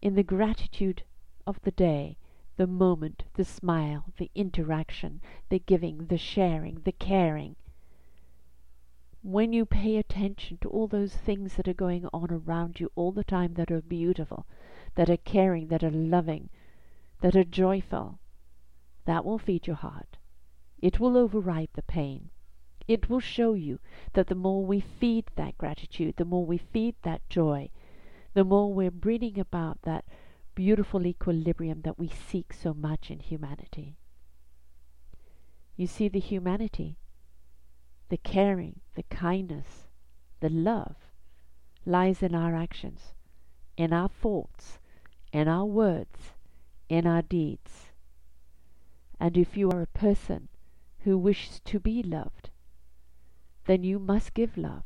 in 0.00 0.14
the 0.14 0.22
gratitude 0.22 1.02
of 1.46 1.60
the 1.62 1.70
day, 1.70 2.16
the 2.56 2.66
moment, 2.66 3.24
the 3.34 3.44
smile, 3.44 4.04
the 4.18 4.30
interaction, 4.34 5.20
the 5.48 5.58
giving, 5.58 6.06
the 6.06 6.18
sharing, 6.18 6.82
the 6.84 6.92
caring, 6.92 7.56
when 9.24 9.54
you 9.54 9.64
pay 9.64 9.96
attention 9.96 10.58
to 10.60 10.68
all 10.68 10.86
those 10.86 11.14
things 11.14 11.54
that 11.54 11.66
are 11.66 11.72
going 11.72 12.06
on 12.12 12.30
around 12.30 12.78
you 12.78 12.92
all 12.94 13.10
the 13.10 13.24
time 13.24 13.54
that 13.54 13.70
are 13.70 13.80
beautiful, 13.80 14.46
that 14.96 15.08
are 15.08 15.16
caring, 15.16 15.68
that 15.68 15.82
are 15.82 15.90
loving, 15.90 16.50
that 17.22 17.34
are 17.34 17.42
joyful, 17.42 18.18
that 19.06 19.24
will 19.24 19.38
feed 19.38 19.66
your 19.66 19.76
heart. 19.76 20.18
It 20.78 21.00
will 21.00 21.16
override 21.16 21.70
the 21.72 21.82
pain. 21.82 22.28
It 22.86 23.08
will 23.08 23.18
show 23.18 23.54
you 23.54 23.78
that 24.12 24.26
the 24.26 24.34
more 24.34 24.62
we 24.66 24.80
feed 24.80 25.24
that 25.36 25.56
gratitude, 25.56 26.16
the 26.16 26.26
more 26.26 26.44
we 26.44 26.58
feed 26.58 26.94
that 27.00 27.26
joy, 27.30 27.70
the 28.34 28.44
more 28.44 28.74
we're 28.74 28.90
bringing 28.90 29.38
about 29.40 29.80
that 29.82 30.04
beautiful 30.54 31.06
equilibrium 31.06 31.80
that 31.80 31.98
we 31.98 32.08
seek 32.08 32.52
so 32.52 32.74
much 32.74 33.10
in 33.10 33.20
humanity. 33.20 33.96
You 35.76 35.86
see, 35.86 36.08
the 36.08 36.20
humanity 36.20 36.98
the 38.08 38.16
caring, 38.18 38.80
the 38.94 39.02
kindness, 39.04 39.88
the 40.40 40.48
love 40.48 40.96
lies 41.86 42.22
in 42.22 42.34
our 42.34 42.54
actions, 42.54 43.14
in 43.76 43.92
our 43.92 44.08
thoughts, 44.08 44.78
in 45.32 45.48
our 45.48 45.64
words, 45.64 46.32
in 46.88 47.06
our 47.06 47.22
deeds. 47.22 47.90
And 49.18 49.36
if 49.36 49.56
you 49.56 49.70
are 49.70 49.82
a 49.82 49.98
person 49.98 50.48
who 51.00 51.16
wishes 51.18 51.60
to 51.60 51.80
be 51.80 52.02
loved, 52.02 52.50
then 53.66 53.82
you 53.82 53.98
must 53.98 54.34
give 54.34 54.56
love. 54.56 54.84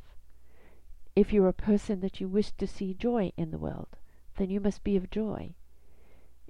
If 1.17 1.33
you're 1.33 1.49
a 1.49 1.53
person 1.53 2.01
that 2.01 2.21
you 2.21 2.29
wish 2.29 2.53
to 2.53 2.67
see 2.67 2.95
joy 2.95 3.33
in 3.37 3.51
the 3.51 3.59
world, 3.59 3.97
then 4.37 4.51
you 4.51 4.61
must 4.61 4.85
be 4.85 4.97
of 4.97 5.11
joy. 5.11 5.55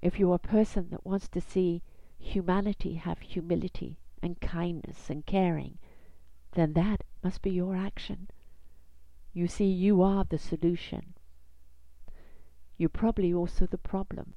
If 0.03 0.19
you're 0.19 0.35
a 0.35 0.39
person 0.39 0.91
that 0.91 1.07
wants 1.07 1.29
to 1.29 1.41
see 1.41 1.83
humanity 2.19 2.95
have 2.95 3.21
humility 3.21 3.99
and 4.23 4.41
kindness 4.41 5.09
and 5.09 5.25
caring 5.25 5.79
then 6.53 6.73
that 6.73 7.05
must 7.23 7.43
be 7.43 7.51
your 7.51 7.77
action. 7.77 8.29
You 9.33 9.47
see, 9.47 9.67
you 9.67 10.03
are 10.03 10.25
the 10.25 10.39
solution. 10.39 11.15
You're 12.77 12.89
probably 12.89 13.33
also 13.33 13.67
the 13.67 13.79
problem. 13.79 14.35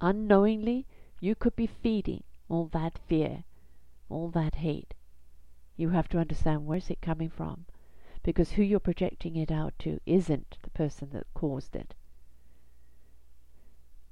Unknowingly, 0.00 0.86
you 1.20 1.34
could 1.34 1.56
be 1.56 1.66
feeding 1.66 2.22
all 2.48 2.66
that 2.72 2.98
fear, 3.06 3.44
all 4.08 4.28
that 4.30 4.56
hate. 4.56 4.94
You 5.76 5.90
have 5.90 6.08
to 6.08 6.18
understand 6.18 6.66
where's 6.66 6.90
it 6.90 7.00
coming 7.02 7.30
from, 7.30 7.66
because 8.22 8.52
who 8.52 8.62
you're 8.62 8.80
projecting 8.80 9.36
it 9.36 9.50
out 9.50 9.74
to 9.80 10.00
isn't 10.06 10.58
the 10.62 10.70
person 10.70 11.10
that 11.12 11.26
caused 11.34 11.76
it. 11.76 11.94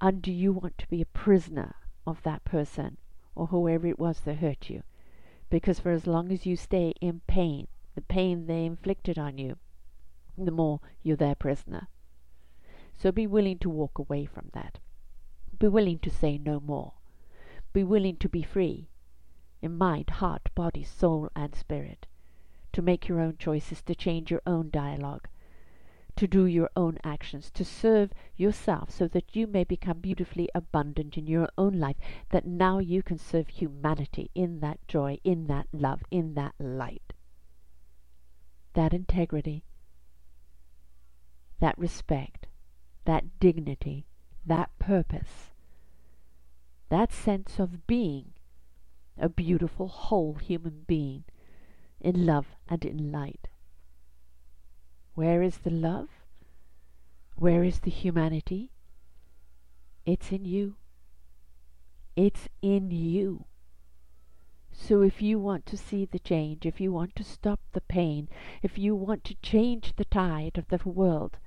And 0.00 0.20
do 0.20 0.32
you 0.32 0.52
want 0.52 0.76
to 0.78 0.88
be 0.88 1.00
a 1.00 1.06
prisoner 1.06 1.76
of 2.06 2.22
that 2.22 2.44
person 2.44 2.98
or 3.34 3.46
whoever 3.46 3.86
it 3.86 3.98
was 3.98 4.20
that 4.20 4.36
hurt 4.36 4.68
you? 4.68 4.82
Because 5.50 5.78
for 5.78 5.90
as 5.90 6.06
long 6.06 6.32
as 6.32 6.46
you 6.46 6.56
stay 6.56 6.94
in 7.00 7.20
pain, 7.26 7.68
the 7.94 8.02
pain 8.02 8.46
they 8.46 8.64
inflicted 8.64 9.18
on 9.18 9.38
you, 9.38 9.56
the 10.36 10.50
more 10.50 10.80
you're 11.02 11.16
their 11.16 11.34
prisoner. 11.34 11.88
So 12.96 13.12
be 13.12 13.26
willing 13.26 13.58
to 13.58 13.70
walk 13.70 13.98
away 13.98 14.24
from 14.24 14.50
that. 14.52 14.78
Be 15.58 15.68
willing 15.68 15.98
to 16.00 16.10
say 16.10 16.38
no 16.38 16.60
more. 16.60 16.94
Be 17.72 17.84
willing 17.84 18.16
to 18.16 18.28
be 18.28 18.42
free 18.42 18.88
in 19.64 19.78
mind, 19.78 20.10
heart, 20.10 20.50
body, 20.54 20.84
soul, 20.84 21.30
and 21.34 21.54
spirit. 21.54 22.06
To 22.72 22.82
make 22.82 23.08
your 23.08 23.20
own 23.20 23.36
choices, 23.38 23.80
to 23.82 23.94
change 23.94 24.30
your 24.30 24.42
own 24.46 24.68
dialogue, 24.70 25.26
to 26.16 26.26
do 26.26 26.46
your 26.46 26.70
own 26.76 26.98
actions, 27.02 27.50
to 27.50 27.64
serve 27.64 28.12
yourself 28.36 28.90
so 28.90 29.08
that 29.08 29.34
you 29.34 29.46
may 29.46 29.64
become 29.64 29.98
beautifully 29.98 30.48
abundant 30.54 31.16
in 31.16 31.26
your 31.26 31.48
own 31.58 31.78
life, 31.78 31.96
that 32.30 32.46
now 32.46 32.78
you 32.78 33.02
can 33.02 33.18
serve 33.18 33.48
humanity 33.48 34.30
in 34.34 34.60
that 34.60 34.78
joy, 34.86 35.18
in 35.24 35.46
that 35.46 35.66
love, 35.72 36.02
in 36.10 36.34
that 36.34 36.54
light. 36.58 37.12
That 38.74 38.92
integrity, 38.92 39.64
that 41.60 41.78
respect, 41.78 42.46
that 43.04 43.38
dignity, 43.40 44.06
that 44.46 44.70
purpose, 44.78 45.50
that 46.90 47.12
sense 47.12 47.58
of 47.58 47.86
being 47.86 48.32
a 49.18 49.28
beautiful, 49.28 49.88
whole 49.88 50.34
human 50.34 50.84
being 50.86 51.24
in 52.00 52.26
love 52.26 52.46
and 52.68 52.84
in 52.84 53.10
light. 53.10 53.48
Where 55.14 55.42
is 55.42 55.58
the 55.58 55.70
love? 55.70 56.08
Where 57.36 57.62
is 57.62 57.80
the 57.80 57.90
humanity? 57.90 58.72
It's 60.04 60.32
in 60.32 60.44
you. 60.44 60.74
It's 62.16 62.48
in 62.62 62.90
you. 62.90 63.44
So 64.72 65.02
if 65.02 65.22
you 65.22 65.38
want 65.38 65.66
to 65.66 65.76
see 65.76 66.04
the 66.04 66.18
change, 66.18 66.66
if 66.66 66.80
you 66.80 66.92
want 66.92 67.14
to 67.16 67.22
stop 67.22 67.60
the 67.72 67.80
pain, 67.80 68.28
if 68.60 68.76
you 68.76 68.96
want 68.96 69.22
to 69.24 69.36
change 69.36 69.94
the 69.94 70.04
tide 70.04 70.58
of 70.58 70.66
the 70.66 70.80
world, 70.88 71.38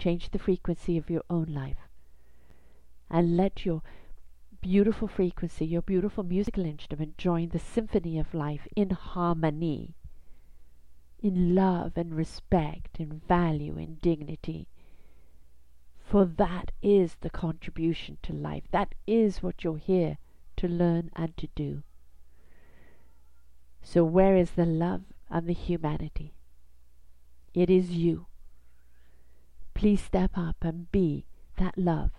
change 0.00 0.30
the 0.30 0.38
frequency 0.40 0.98
of 0.98 1.08
your 1.08 1.22
own 1.30 1.46
life. 1.46 1.88
And 3.08 3.36
let 3.36 3.64
your 3.64 3.82
beautiful 4.60 5.06
frequency, 5.06 5.64
your 5.64 5.82
beautiful 5.82 6.24
musical 6.24 6.64
instrument 6.64 7.18
join 7.18 7.50
the 7.50 7.60
symphony 7.60 8.18
of 8.18 8.34
life 8.34 8.66
in 8.74 8.90
harmony 8.90 9.94
in 11.20 11.54
love 11.54 11.92
and 11.96 12.14
respect, 12.14 12.98
in 12.98 13.20
value 13.26 13.76
and 13.78 14.00
dignity. 14.00 14.68
For 15.98 16.24
that 16.24 16.70
is 16.82 17.16
the 17.20 17.30
contribution 17.30 18.18
to 18.22 18.32
life. 18.32 18.64
That 18.70 18.94
is 19.06 19.42
what 19.42 19.64
you're 19.64 19.78
here 19.78 20.18
to 20.56 20.68
learn 20.68 21.10
and 21.16 21.36
to 21.36 21.48
do. 21.54 21.82
So, 23.82 24.04
where 24.04 24.36
is 24.36 24.52
the 24.52 24.66
love 24.66 25.02
and 25.30 25.48
the 25.48 25.52
humanity? 25.52 26.34
It 27.54 27.70
is 27.70 27.90
you. 27.90 28.26
Please 29.74 30.02
step 30.02 30.32
up 30.36 30.56
and 30.62 30.90
be 30.90 31.26
that 31.56 31.76
love 31.76 32.10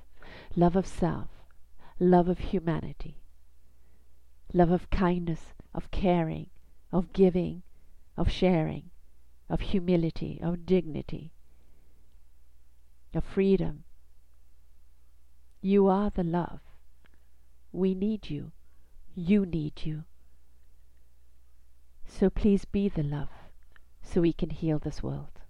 love 0.55 0.75
of 0.75 0.85
self, 0.85 1.29
love 1.99 2.27
of 2.27 2.39
humanity, 2.39 3.21
love 4.53 4.71
of 4.71 4.89
kindness, 4.89 5.53
of 5.73 5.89
caring, 5.91 6.49
of 6.91 7.13
giving, 7.13 7.63
of 8.17 8.31
sharing, 8.31 8.89
of 9.49 9.61
humility, 9.61 10.39
of 10.41 10.65
dignity, 10.65 11.31
of 13.13 13.23
freedom. 13.23 13.83
You 15.61 15.87
are 15.87 16.09
the 16.09 16.23
love. 16.23 16.59
We 17.71 17.93
need 17.93 18.29
you. 18.29 18.51
You 19.15 19.45
need 19.45 19.85
you. 19.85 20.03
So 22.05 22.29
please 22.29 22.65
be 22.65 22.89
the 22.89 23.03
love 23.03 23.29
so 24.01 24.21
we 24.21 24.33
can 24.33 24.49
heal 24.49 24.79
this 24.79 25.03
world. 25.03 25.41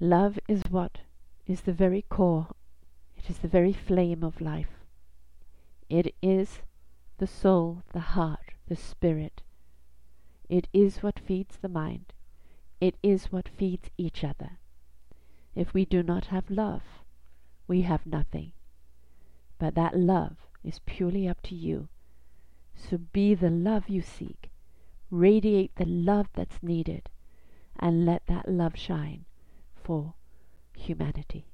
Love 0.00 0.38
is 0.48 0.62
what 0.70 0.98
is 1.46 1.62
the 1.62 1.72
very 1.72 2.02
core, 2.08 2.48
it 3.16 3.28
is 3.28 3.38
the 3.38 3.48
very 3.48 3.72
flame 3.72 4.24
of 4.24 4.40
life. 4.40 4.80
It 5.90 6.14
is 6.22 6.60
the 7.18 7.26
soul, 7.26 7.82
the 7.92 8.00
heart, 8.00 8.49
the 8.70 8.76
spirit. 8.76 9.42
It 10.48 10.68
is 10.72 11.02
what 11.02 11.18
feeds 11.18 11.58
the 11.60 11.68
mind. 11.68 12.12
It 12.80 12.94
is 13.02 13.32
what 13.32 13.48
feeds 13.48 13.90
each 13.98 14.22
other. 14.22 14.58
If 15.56 15.74
we 15.74 15.84
do 15.84 16.04
not 16.04 16.26
have 16.26 16.48
love, 16.48 16.82
we 17.66 17.82
have 17.82 18.06
nothing. 18.06 18.52
But 19.58 19.74
that 19.74 19.98
love 19.98 20.36
is 20.62 20.80
purely 20.86 21.26
up 21.28 21.42
to 21.42 21.56
you. 21.56 21.88
So 22.76 22.96
be 22.96 23.34
the 23.34 23.50
love 23.50 23.88
you 23.88 24.02
seek. 24.02 24.50
Radiate 25.10 25.74
the 25.74 25.84
love 25.84 26.28
that's 26.32 26.62
needed. 26.62 27.10
And 27.76 28.06
let 28.06 28.26
that 28.28 28.48
love 28.48 28.76
shine 28.76 29.24
for 29.74 30.14
humanity. 30.76 31.49